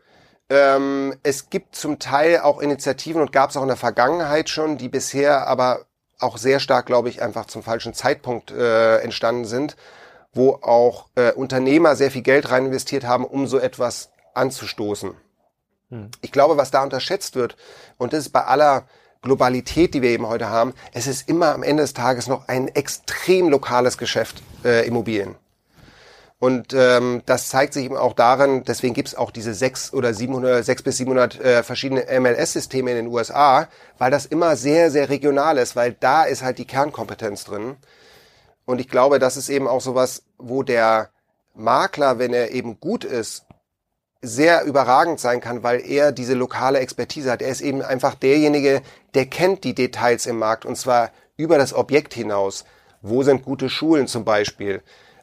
[0.48, 4.78] Ähm, es gibt zum Teil auch Initiativen und gab es auch in der Vergangenheit schon,
[4.78, 5.80] die bisher aber
[6.18, 9.76] auch sehr stark, glaube ich, einfach zum falschen Zeitpunkt äh, entstanden sind,
[10.32, 15.14] wo auch äh, Unternehmer sehr viel Geld rein investiert haben, um so etwas anzustoßen.
[15.90, 16.10] Hm.
[16.20, 17.56] Ich glaube, was da unterschätzt wird,
[17.98, 18.84] und das ist bei aller
[19.22, 22.68] Globalität, die wir eben heute haben, es ist immer am Ende des Tages noch ein
[22.68, 25.36] extrem lokales Geschäft, äh, Immobilien.
[26.38, 30.14] Und ähm, das zeigt sich eben auch darin, deswegen gibt es auch diese sechs oder
[30.14, 33.68] 700, sechs bis 700 äh, verschiedene MLS-Systeme in den USA,
[33.98, 37.76] weil das immer sehr, sehr regional ist, weil da ist halt die Kernkompetenz drin.
[38.64, 41.10] Und ich glaube, das ist eben auch sowas, wo der
[41.54, 43.44] Makler, wenn er eben gut ist,
[44.22, 47.42] sehr überragend sein kann, weil er diese lokale Expertise hat.
[47.42, 48.82] Er ist eben einfach derjenige,
[49.14, 52.64] der kennt die Details im Markt und zwar über das Objekt hinaus.
[53.02, 54.82] Wo sind gute Schulen zum Beispiel?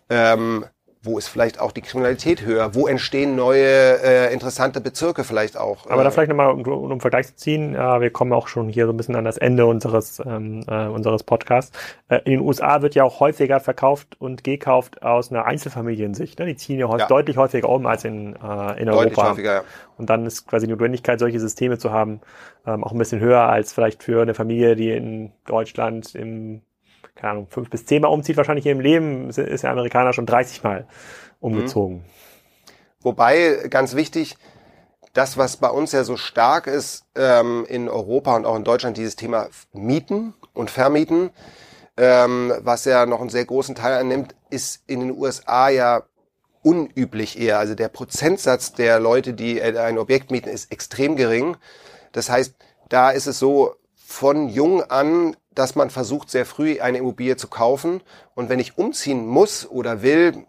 [0.09, 0.65] Ähm,
[1.07, 2.75] wo ist vielleicht auch die Kriminalität höher?
[2.75, 5.89] Wo entstehen neue äh, interessante Bezirke vielleicht auch?
[5.89, 8.85] Aber da vielleicht nochmal, um, um, Vergleich zu ziehen, äh, wir kommen auch schon hier
[8.85, 11.75] so ein bisschen an das Ende unseres, ähm, äh, unseres Podcasts.
[12.09, 16.37] Äh, in den USA wird ja auch häufiger verkauft und gekauft aus einer Einzelfamiliensicht.
[16.37, 16.45] Ne?
[16.45, 17.07] Die ziehen ja, ja.
[17.07, 19.31] deutlich häufiger um als in, äh, in deutlich Europa.
[19.31, 19.63] Häufiger, ja.
[19.97, 22.21] Und dann ist quasi die Notwendigkeit, solche Systeme zu haben,
[22.67, 26.61] ähm, auch ein bisschen höher als vielleicht für eine Familie, die in Deutschland im
[27.17, 30.63] keine Ahnung, fünf bis zehnmal umzieht, wahrscheinlich hier im Leben, ist der Amerikaner schon 30
[30.63, 30.87] Mal
[31.39, 31.97] umgezogen.
[31.97, 32.03] Mhm.
[33.01, 34.37] Wobei, ganz wichtig,
[35.13, 38.97] das, was bei uns ja so stark ist ähm, in Europa und auch in Deutschland,
[38.97, 41.31] dieses Thema Mieten und Vermieten,
[41.97, 46.03] ähm, was ja noch einen sehr großen Teil annimmt, ist in den USA ja
[46.61, 47.59] unüblich eher.
[47.59, 51.57] Also der Prozentsatz der Leute, die ein Objekt mieten, ist extrem gering.
[52.11, 52.53] Das heißt,
[52.89, 53.75] da ist es so,
[54.07, 58.01] von jung an dass man versucht, sehr früh eine Immobilie zu kaufen.
[58.35, 60.45] Und wenn ich umziehen muss oder will,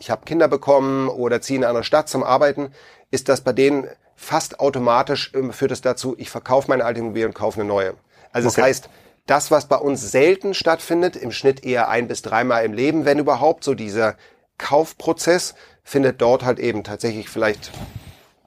[0.00, 2.72] ich habe Kinder bekommen oder ziehe in eine andere Stadt zum Arbeiten,
[3.10, 7.26] ist das bei denen fast automatisch, ähm, führt es dazu, ich verkaufe meine alte Immobilie
[7.26, 7.94] und kaufe eine neue.
[8.32, 8.56] Also okay.
[8.56, 8.90] das heißt,
[9.26, 13.18] das, was bei uns selten stattfindet, im Schnitt eher ein bis dreimal im Leben, wenn
[13.18, 14.16] überhaupt, so dieser
[14.58, 15.54] Kaufprozess,
[15.84, 17.70] findet dort halt eben tatsächlich vielleicht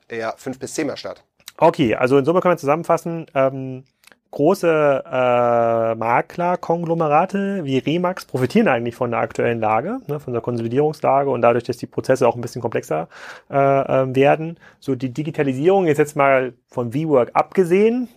[0.10, 1.24] eher fünf bis zehnmal statt.
[1.58, 3.84] Okay, also in Summe kann man zusammenfassen, ähm,
[4.32, 11.30] große äh, Makler-Konglomerate wie Remax profitieren eigentlich von der aktuellen Lage, ne, von der Konsolidierungslage
[11.30, 13.08] und dadurch, dass die Prozesse auch ein bisschen komplexer
[13.50, 14.60] äh, äh, werden.
[14.80, 18.10] So die Digitalisierung ist jetzt mal von WeWork abgesehen,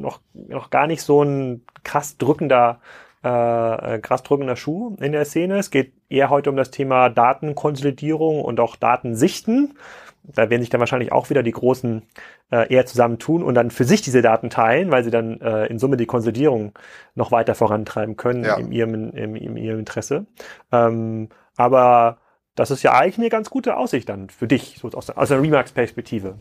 [0.00, 2.80] noch, noch gar nicht so ein krass drückender
[3.22, 5.56] äh, krass drückender Schuh in der Szene.
[5.56, 9.78] Es geht eher heute um das Thema Datenkonsolidierung und auch Datensichten.
[10.26, 12.02] Da werden sich dann wahrscheinlich auch wieder die Großen
[12.50, 15.78] äh, eher zusammentun und dann für sich diese Daten teilen, weil sie dann äh, in
[15.78, 16.72] Summe die Konsolidierung
[17.14, 18.56] noch weiter vorantreiben können ja.
[18.56, 20.26] in, ihrem, in, in ihrem Interesse.
[20.72, 22.18] Ähm, aber
[22.54, 25.42] das ist ja eigentlich eine ganz gute Aussicht dann für dich, so aus, aus einer
[25.42, 26.36] Remax-Perspektive.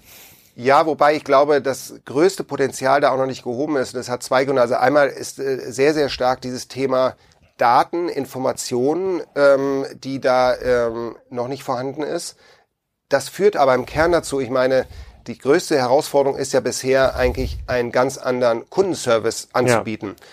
[0.55, 3.95] Ja, wobei ich glaube, das größte Potenzial da auch noch nicht gehoben ist.
[3.95, 4.61] Das hat zwei Gründe.
[4.61, 7.15] Also einmal ist äh, sehr, sehr stark dieses Thema
[7.57, 12.37] Daten, Informationen, ähm, die da ähm, noch nicht vorhanden ist.
[13.09, 14.85] Das führt aber im Kern dazu, ich meine,
[15.27, 20.09] die größte Herausforderung ist ja bisher eigentlich einen ganz anderen Kundenservice anzubieten.
[20.09, 20.25] Ja.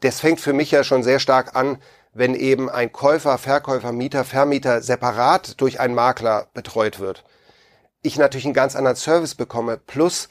[0.00, 1.78] Das fängt für mich ja schon sehr stark an,
[2.12, 7.24] wenn eben ein Käufer, Verkäufer, Mieter, Vermieter separat durch einen Makler betreut wird
[8.02, 9.76] ich natürlich einen ganz anderen Service bekomme.
[9.76, 10.28] Plus,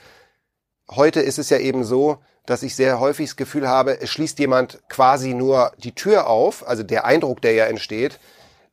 [0.89, 4.39] heute ist es ja eben so, dass ich sehr häufig das Gefühl habe, es schließt
[4.39, 8.19] jemand quasi nur die Tür auf, also der Eindruck, der ja entsteht,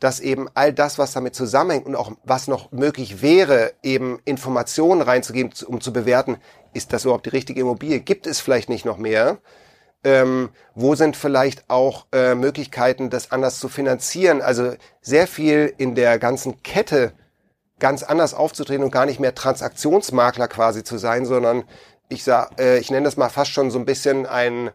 [0.00, 5.02] dass eben all das, was damit zusammenhängt und auch was noch möglich wäre, eben Informationen
[5.02, 6.36] reinzugeben, um zu bewerten,
[6.74, 8.00] ist das überhaupt die richtige Immobilie?
[8.00, 9.38] Gibt es vielleicht nicht noch mehr?
[10.04, 14.42] Ähm, wo sind vielleicht auch äh, Möglichkeiten, das anders zu finanzieren?
[14.42, 17.12] Also sehr viel in der ganzen Kette
[17.78, 21.64] ganz anders aufzutreten und gar nicht mehr Transaktionsmakler quasi zu sein, sondern
[22.08, 24.70] ich sag, äh, ich nenne das mal fast schon so ein bisschen ein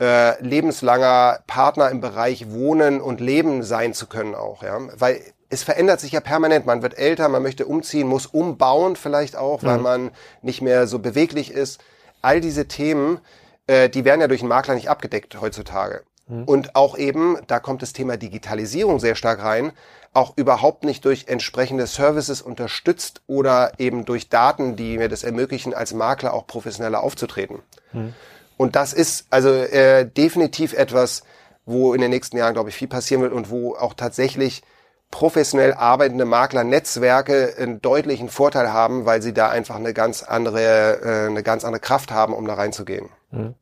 [0.00, 5.20] äh, lebenslanger Partner im Bereich Wohnen und Leben sein zu können auch, ja, weil
[5.50, 6.66] es verändert sich ja permanent.
[6.66, 9.82] Man wird älter, man möchte umziehen, muss umbauen vielleicht auch, weil mhm.
[9.82, 10.10] man
[10.42, 11.80] nicht mehr so beweglich ist.
[12.20, 13.20] All diese Themen,
[13.66, 16.02] äh, die werden ja durch einen Makler nicht abgedeckt heutzutage.
[16.26, 16.44] Mhm.
[16.44, 19.72] Und auch eben, da kommt das Thema Digitalisierung sehr stark rein
[20.18, 25.74] auch überhaupt nicht durch entsprechende Services unterstützt oder eben durch Daten, die mir das ermöglichen,
[25.74, 27.60] als Makler auch professioneller aufzutreten.
[27.92, 28.14] Mhm.
[28.58, 31.22] Und das ist also äh, definitiv etwas,
[31.64, 34.62] wo in den nächsten Jahren, glaube ich, viel passieren wird und wo auch tatsächlich
[35.10, 41.26] professionell arbeitende Maklernetzwerke einen deutlichen Vorteil haben, weil sie da einfach eine ganz andere, äh,
[41.28, 43.08] eine ganz andere Kraft haben, um da reinzugehen.
[43.30, 43.54] Mhm.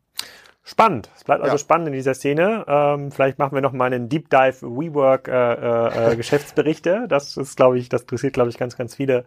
[0.69, 1.11] Spannend.
[1.15, 1.59] Es bleibt also ja.
[1.59, 2.65] spannend in dieser Szene.
[2.67, 7.07] Ähm, vielleicht machen wir noch mal einen Deep Dive WeWork äh, äh, äh Geschäftsberichte.
[7.09, 9.27] Das ist, glaube ich, das interessiert, glaube ich, ganz, ganz viele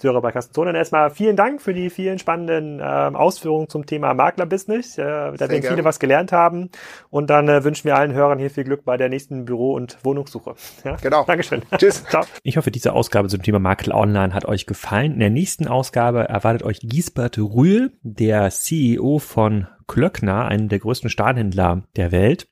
[0.00, 0.74] Zuhörer bei Kastenzonen.
[0.74, 4.98] Erstmal vielen Dank für die vielen spannenden äh, Ausführungen zum Thema Maklerbusiness.
[4.98, 6.70] Äh, da Sehr werden viele was gelernt haben.
[7.10, 9.98] Und dann äh, wünschen wir allen Hörern hier viel Glück bei der nächsten Büro- und
[10.02, 10.54] Wohnungssuche.
[10.84, 10.96] Ja?
[10.96, 11.24] Genau.
[11.24, 11.62] Dankeschön.
[11.76, 12.04] Tschüss.
[12.06, 12.24] Ciao.
[12.42, 15.12] Ich hoffe, diese Ausgabe zum Thema Makler Online hat euch gefallen.
[15.12, 21.10] In der nächsten Ausgabe erwartet euch Giesbert Rühl, der CEO von Klöckner, einen der größten
[21.10, 22.48] Stahlhändler der Welt,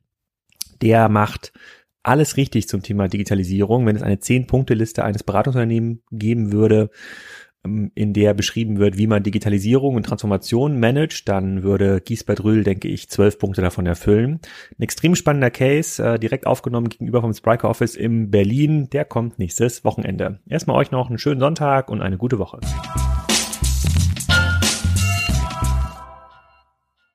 [0.83, 1.53] der macht
[2.09, 3.87] alles richtig zum Thema Digitalisierung.
[3.87, 6.91] Wenn es eine Zehn-Punkte-Liste eines Beratungsunternehmens geben würde,
[7.65, 12.65] ähm, in der beschrieben wird, wie man Digitalisierung und Transformation managt, dann würde Giesbert Rühl,
[12.65, 14.41] denke ich, zwölf Punkte davon erfüllen.
[14.79, 18.89] Ein extrem spannender Case, äh, direkt aufgenommen gegenüber vom Spriker Office in Berlin.
[18.91, 20.41] Der kommt nächstes Wochenende.
[20.49, 22.61] Erstmal euch noch einen schönen Sonntag und eine gute Woche.